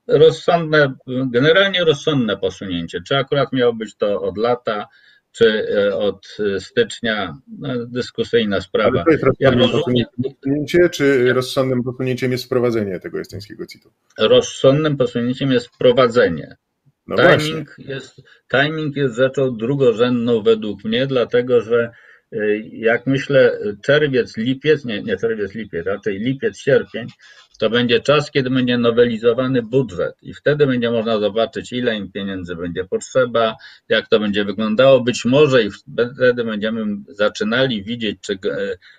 Rozsądne, 0.07 0.93
generalnie 1.07 1.83
rozsądne 1.83 2.37
posunięcie. 2.37 2.99
Czy 3.07 3.17
akurat 3.17 3.53
miało 3.53 3.73
być 3.73 3.95
to 3.95 4.21
od 4.21 4.37
lata, 4.37 4.87
czy 5.31 5.45
e, 5.47 5.95
od 5.95 6.37
stycznia, 6.59 7.37
no, 7.59 7.85
dyskusyjna 7.85 8.61
sprawa. 8.61 9.03
Ale 9.07 9.17
to 9.17 9.27
jest 9.27 9.39
ja 9.39 9.51
rozumiem, 9.51 10.05
posunięcie, 10.23 10.89
czy 10.89 11.33
rozsądnym 11.33 11.83
posunięciem 11.83 12.31
jest 12.31 12.45
wprowadzenie 12.45 12.99
tego 12.99 13.19
estońskiego 13.19 13.65
CIT-u? 13.65 13.91
Rozsądnym 14.19 14.97
posunięciem 14.97 15.51
jest 15.51 15.67
wprowadzenie. 15.67 16.55
No 17.07 17.15
timing, 17.17 17.75
jest, 17.77 18.21
timing 18.51 18.95
jest 18.95 19.15
rzeczą 19.15 19.57
drugorzędną 19.57 20.41
według 20.41 20.83
mnie, 20.83 21.07
dlatego 21.07 21.61
że 21.61 21.91
jak 22.71 23.07
myślę, 23.07 23.59
czerwiec, 23.83 24.37
lipiec, 24.37 24.85
nie, 24.85 25.03
nie 25.03 25.17
czerwiec, 25.17 25.55
lipiec, 25.55 25.85
raczej 25.85 26.19
lipiec, 26.19 26.57
sierpień, 26.57 27.07
to 27.61 27.69
będzie 27.69 27.99
czas, 27.99 28.31
kiedy 28.31 28.49
będzie 28.49 28.77
nowelizowany 28.77 29.61
budżet 29.61 30.15
i 30.21 30.33
wtedy 30.33 30.67
będzie 30.67 30.91
można 30.91 31.19
zobaczyć, 31.19 31.73
ile 31.73 31.95
im 31.95 32.11
pieniędzy 32.11 32.55
będzie 32.55 32.85
potrzeba, 32.85 33.55
jak 33.89 34.07
to 34.07 34.19
będzie 34.19 34.45
wyglądało. 34.45 35.01
Być 35.01 35.25
może 35.25 35.63
i 35.63 35.69
wtedy 36.17 36.43
będziemy 36.43 36.85
zaczynali 37.07 37.83
widzieć, 37.83 38.17
czy 38.21 38.39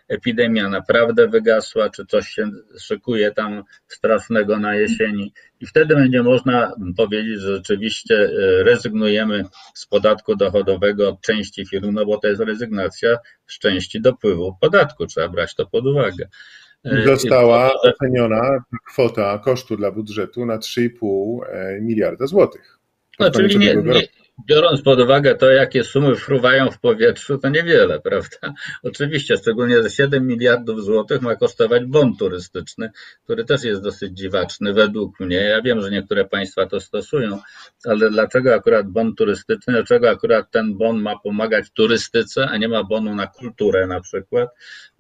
epidemia 0.09 0.69
naprawdę 0.69 1.29
wygasła, 1.29 1.91
czy 1.91 2.07
coś 2.07 2.29
się 2.29 2.51
szykuje 2.79 3.31
tam 3.31 3.63
strasznego 3.87 4.59
na 4.59 4.75
jesieni. 4.75 5.33
I 5.61 5.67
wtedy 5.67 5.95
będzie 5.95 6.23
można 6.23 6.73
powiedzieć, 6.97 7.41
że 7.41 7.57
rzeczywiście 7.57 8.15
e, 8.15 8.63
rezygnujemy 8.65 9.45
z 9.75 9.87
podatku 9.87 10.37
dochodowego 10.37 11.09
od 11.09 11.21
części 11.21 11.67
firm, 11.67 11.93
no 11.93 12.07
bo 12.07 12.19
to 12.19 12.29
jest 12.29 12.41
rezygnacja 12.41 13.19
z 13.47 13.59
części 13.59 14.01
dopływu 14.01 14.57
podatku, 14.61 15.07
trzeba 15.07 15.29
brać 15.29 15.55
to 15.55 15.67
pod 15.67 15.87
uwagę. 15.87 16.29
E, 16.85 17.07
Została 17.07 17.73
oceniona 17.83 18.65
kwota 18.87 19.39
kosztu 19.39 19.77
dla 19.77 19.91
budżetu 19.91 20.47
na 20.47 20.59
3,5 20.59 21.39
e, 21.49 21.81
miliarda 21.81 22.27
złotych. 22.27 22.79
No, 23.21 23.31
czyli 23.31 23.59
nie, 23.59 23.77
nie, 23.77 24.03
biorąc 24.47 24.83
pod 24.83 25.01
uwagę 25.01 25.35
to, 25.35 25.51
jakie 25.51 25.85
sumy 25.85 26.17
fruwają 26.17 26.71
w 26.71 26.81
powietrzu, 26.81 27.39
to 27.39 27.49
niewiele, 27.49 28.01
prawda? 28.01 28.55
Oczywiście, 28.83 29.37
szczególnie, 29.37 29.83
że 29.83 29.91
7 29.91 30.27
miliardów 30.27 30.85
złotych 30.85 31.23
ma 31.23 31.37
kosztować 31.37 31.85
bon 31.85 32.17
turystyczny, 32.17 32.91
który 33.25 33.45
też 33.45 33.65
jest 33.65 33.83
dosyć 33.83 34.19
dziwaczny 34.19 34.73
według 34.73 35.21
mnie. 35.21 35.37
Ja 35.37 35.63
wiem, 35.63 35.83
że 35.83 35.91
niektóre 35.91 36.25
państwa 36.25 36.67
to 36.67 36.81
stosują, 36.81 37.39
ale 37.85 38.11
dlaczego 38.11 38.55
akurat 38.55 38.89
bon 38.89 39.15
turystyczny, 39.15 39.73
dlaczego 39.73 40.11
akurat 40.11 40.51
ten 40.51 40.77
bon 40.77 41.03
ma 41.03 41.19
pomagać 41.19 41.71
turystyce, 41.71 42.49
a 42.49 42.57
nie 42.57 42.69
ma 42.69 42.85
bonu 42.85 43.15
na 43.15 43.27
kulturę 43.27 43.87
na 43.87 44.01
przykład? 44.01 44.49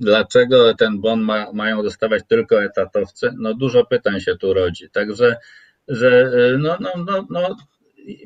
Dlaczego 0.00 0.74
ten 0.74 1.00
bon 1.00 1.20
ma, 1.20 1.52
mają 1.52 1.82
dostawać 1.82 2.22
tylko 2.28 2.62
etatowcy? 2.62 3.34
No 3.38 3.54
dużo 3.54 3.84
pytań 3.84 4.20
się 4.20 4.36
tu 4.36 4.54
rodzi. 4.54 4.90
Także 4.90 5.36
że 5.88 6.32
no, 6.58 6.76
no, 6.80 6.90
no, 7.06 7.26
no, 7.30 7.56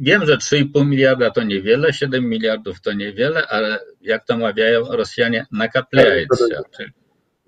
Wiem, 0.01 0.27
że 0.27 0.37
3,5 0.37 0.87
miliarda 0.87 1.31
to 1.31 1.43
niewiele, 1.43 1.93
7 1.93 2.29
miliardów 2.29 2.81
to 2.81 2.93
niewiele, 2.93 3.47
ale 3.47 3.79
jak 4.01 4.27
to 4.27 4.39
mawiają 4.39 4.85
Rosjanie, 4.85 5.47
nakaplejcie 5.53 6.37
się, 6.37 6.61
czyli 6.77 6.91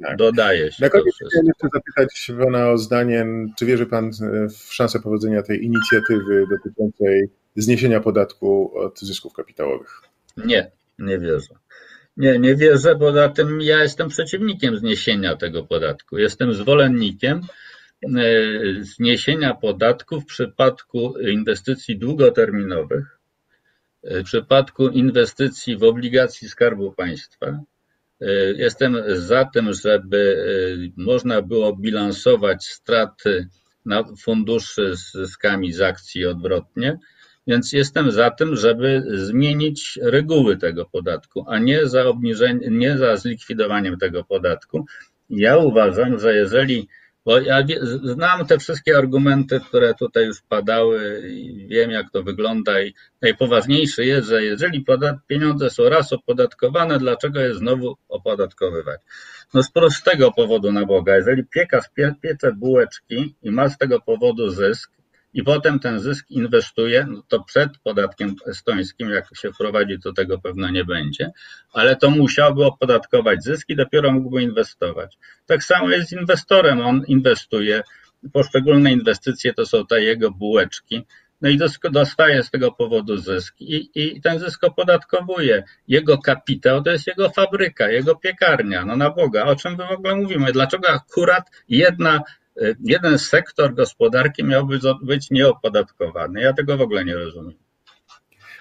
tak. 0.02 0.16
dodaje 0.16 0.72
się. 0.72 0.84
Na 0.84 0.90
koniec 0.90 1.14
chciałem 1.14 1.46
jeszcze 1.46 1.68
zapytać 1.74 2.30
Pana 2.44 2.70
o 2.70 2.78
zdanie, 2.78 3.26
czy 3.58 3.66
wierzy 3.66 3.86
Pan 3.86 4.10
w 4.50 4.74
szansę 4.74 5.00
powodzenia 5.00 5.42
tej 5.42 5.64
inicjatywy 5.64 6.44
dotyczącej 6.50 7.28
zniesienia 7.56 8.00
podatku 8.00 8.78
od 8.78 9.00
zysków 9.00 9.32
kapitałowych? 9.32 10.00
Nie, 10.36 10.70
nie 10.98 11.18
wierzę. 11.18 11.54
Nie, 12.16 12.38
nie 12.38 12.56
wierzę, 12.56 12.96
poza 12.96 13.28
tym 13.28 13.60
ja 13.60 13.82
jestem 13.82 14.08
przeciwnikiem 14.08 14.78
zniesienia 14.78 15.36
tego 15.36 15.64
podatku. 15.64 16.18
Jestem 16.18 16.54
zwolennikiem, 16.54 17.40
E, 17.40 17.46
zniesienia 18.80 19.54
podatku 19.54 20.20
w 20.20 20.26
przypadku 20.26 21.18
inwestycji 21.18 21.98
długoterminowych, 21.98 23.18
e, 24.04 24.20
w 24.20 24.24
przypadku 24.24 24.88
inwestycji 24.88 25.76
w 25.76 25.82
obligacji 25.82 26.48
Skarbu 26.48 26.92
Państwa. 26.92 27.46
E, 28.20 28.32
jestem 28.52 28.96
za 29.08 29.44
tym, 29.44 29.72
żeby 29.72 30.36
można 30.96 31.42
było 31.42 31.76
bilansować 31.76 32.64
straty 32.66 33.48
na 33.84 34.04
funduszy 34.20 34.96
z 34.96 35.12
zyskami 35.12 35.72
z 35.72 35.80
akcji 35.80 36.26
odwrotnie, 36.26 36.98
więc 37.46 37.72
jestem 37.72 38.10
za 38.10 38.30
tym, 38.30 38.56
żeby 38.56 39.02
zmienić 39.14 39.98
reguły 40.02 40.56
tego 40.56 40.86
podatku, 40.86 41.44
a 41.48 41.58
nie 41.58 41.86
za 41.86 42.04
obniżenie, 42.04 42.68
nie 42.70 42.98
za 42.98 43.16
zlikwidowaniem 43.16 43.98
tego 43.98 44.24
podatku. 44.24 44.86
Ja 45.30 45.56
uważam, 45.56 46.18
że 46.18 46.34
jeżeli 46.34 46.88
bo 47.28 47.40
ja 47.40 47.62
znam 48.02 48.46
te 48.46 48.58
wszystkie 48.58 48.96
argumenty, 48.96 49.60
które 49.60 49.94
tutaj 49.94 50.24
już 50.26 50.42
padały 50.42 51.28
i 51.28 51.66
wiem, 51.66 51.90
jak 51.90 52.10
to 52.10 52.22
wygląda. 52.22 52.82
I 52.82 52.94
najpoważniejsze 53.22 54.04
jest, 54.04 54.28
że 54.28 54.44
jeżeli 54.44 54.84
pieniądze 55.26 55.70
są 55.70 55.88
raz 55.88 56.12
opodatkowane, 56.12 56.98
dlaczego 56.98 57.40
je 57.40 57.54
znowu 57.54 57.96
opodatkowywać? 58.08 59.00
No 59.54 59.62
z 59.62 59.70
prostego 59.70 60.32
powodu 60.32 60.72
na 60.72 60.86
Boga. 60.86 61.16
Jeżeli 61.16 61.44
piekarz 61.44 61.84
piecze 62.22 62.52
bułeczki 62.52 63.34
i 63.42 63.50
ma 63.50 63.68
z 63.68 63.78
tego 63.78 64.00
powodu 64.00 64.50
zysk, 64.50 64.90
i 65.38 65.42
potem 65.42 65.78
ten 65.78 66.00
zysk 66.00 66.30
inwestuje, 66.30 67.06
no 67.10 67.22
to 67.28 67.44
przed 67.44 67.78
podatkiem 67.78 68.34
estońskim, 68.46 69.10
jak 69.10 69.24
się 69.36 69.52
wprowadzi, 69.52 69.98
to 70.00 70.12
tego 70.12 70.38
pewno 70.38 70.70
nie 70.70 70.84
będzie, 70.84 71.30
ale 71.72 71.96
to 71.96 72.10
musiałby 72.10 72.64
opodatkować 72.64 73.42
zyski, 73.44 73.76
dopiero 73.76 74.12
mógłby 74.12 74.42
inwestować. 74.42 75.18
Tak 75.46 75.64
samo 75.64 75.90
jest 75.90 76.08
z 76.08 76.12
inwestorem, 76.12 76.80
on 76.80 77.02
inwestuje, 77.06 77.82
poszczególne 78.32 78.92
inwestycje 78.92 79.54
to 79.54 79.66
są 79.66 79.86
te 79.86 80.02
jego 80.02 80.30
bułeczki, 80.30 81.04
no 81.40 81.48
i 81.48 81.58
dostaje 81.90 82.42
z 82.42 82.50
tego 82.50 82.72
powodu 82.72 83.16
zysk 83.16 83.54
I, 83.60 83.90
i 83.94 84.20
ten 84.20 84.38
zysk 84.38 84.64
opodatkowuje. 84.64 85.64
Jego 85.88 86.18
kapitał 86.18 86.82
to 86.82 86.90
jest 86.90 87.06
jego 87.06 87.30
fabryka, 87.30 87.90
jego 87.90 88.16
piekarnia. 88.16 88.84
No 88.84 88.96
na 88.96 89.10
Boga, 89.10 89.44
o 89.44 89.56
czym 89.56 89.72
my 89.76 89.86
w 89.86 89.90
ogóle 89.90 90.14
mówimy? 90.14 90.52
Dlaczego 90.52 90.88
akurat 90.88 91.44
jedna 91.68 92.22
jeden 92.80 93.18
sektor 93.18 93.74
gospodarki 93.74 94.44
miałby 94.44 94.80
być 95.02 95.30
nieopodatkowany. 95.30 96.40
Ja 96.40 96.52
tego 96.52 96.76
w 96.76 96.80
ogóle 96.80 97.04
nie 97.04 97.14
rozumiem. 97.14 97.54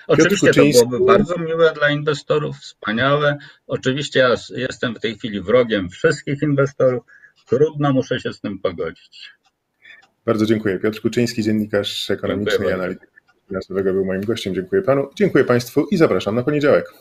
Oczywiście 0.07 0.53
to 0.53 0.61
byłoby 0.63 1.05
bardzo 1.05 1.37
miłe 1.37 1.73
dla 1.73 1.89
inwestorów, 1.89 2.57
wspaniałe. 2.57 3.37
Oczywiście 3.67 4.19
ja 4.19 4.35
jestem 4.55 4.95
w 4.95 4.99
tej 4.99 5.15
chwili 5.17 5.41
wrogiem 5.41 5.89
wszystkich 5.89 6.41
inwestorów. 6.41 7.03
Trudno, 7.45 7.93
muszę 7.93 8.19
się 8.19 8.33
z 8.33 8.41
tym 8.41 8.59
pogodzić. 8.59 9.31
Bardzo 10.25 10.45
dziękuję. 10.45 10.79
Piotr 10.79 11.01
Kuczyński, 11.01 11.43
dziennikarz 11.43 12.09
ekonomiczny 12.09 12.65
i 12.65 12.71
analityk 12.71 13.09
finansowego 13.47 13.93
był 13.93 14.05
moim 14.05 14.21
gościem. 14.21 14.55
Dziękuję 14.55 14.81
panu, 14.81 15.09
dziękuję 15.15 15.43
państwu 15.43 15.87
i 15.91 15.97
zapraszam 15.97 16.35
na 16.35 16.43
poniedziałek. 16.43 16.93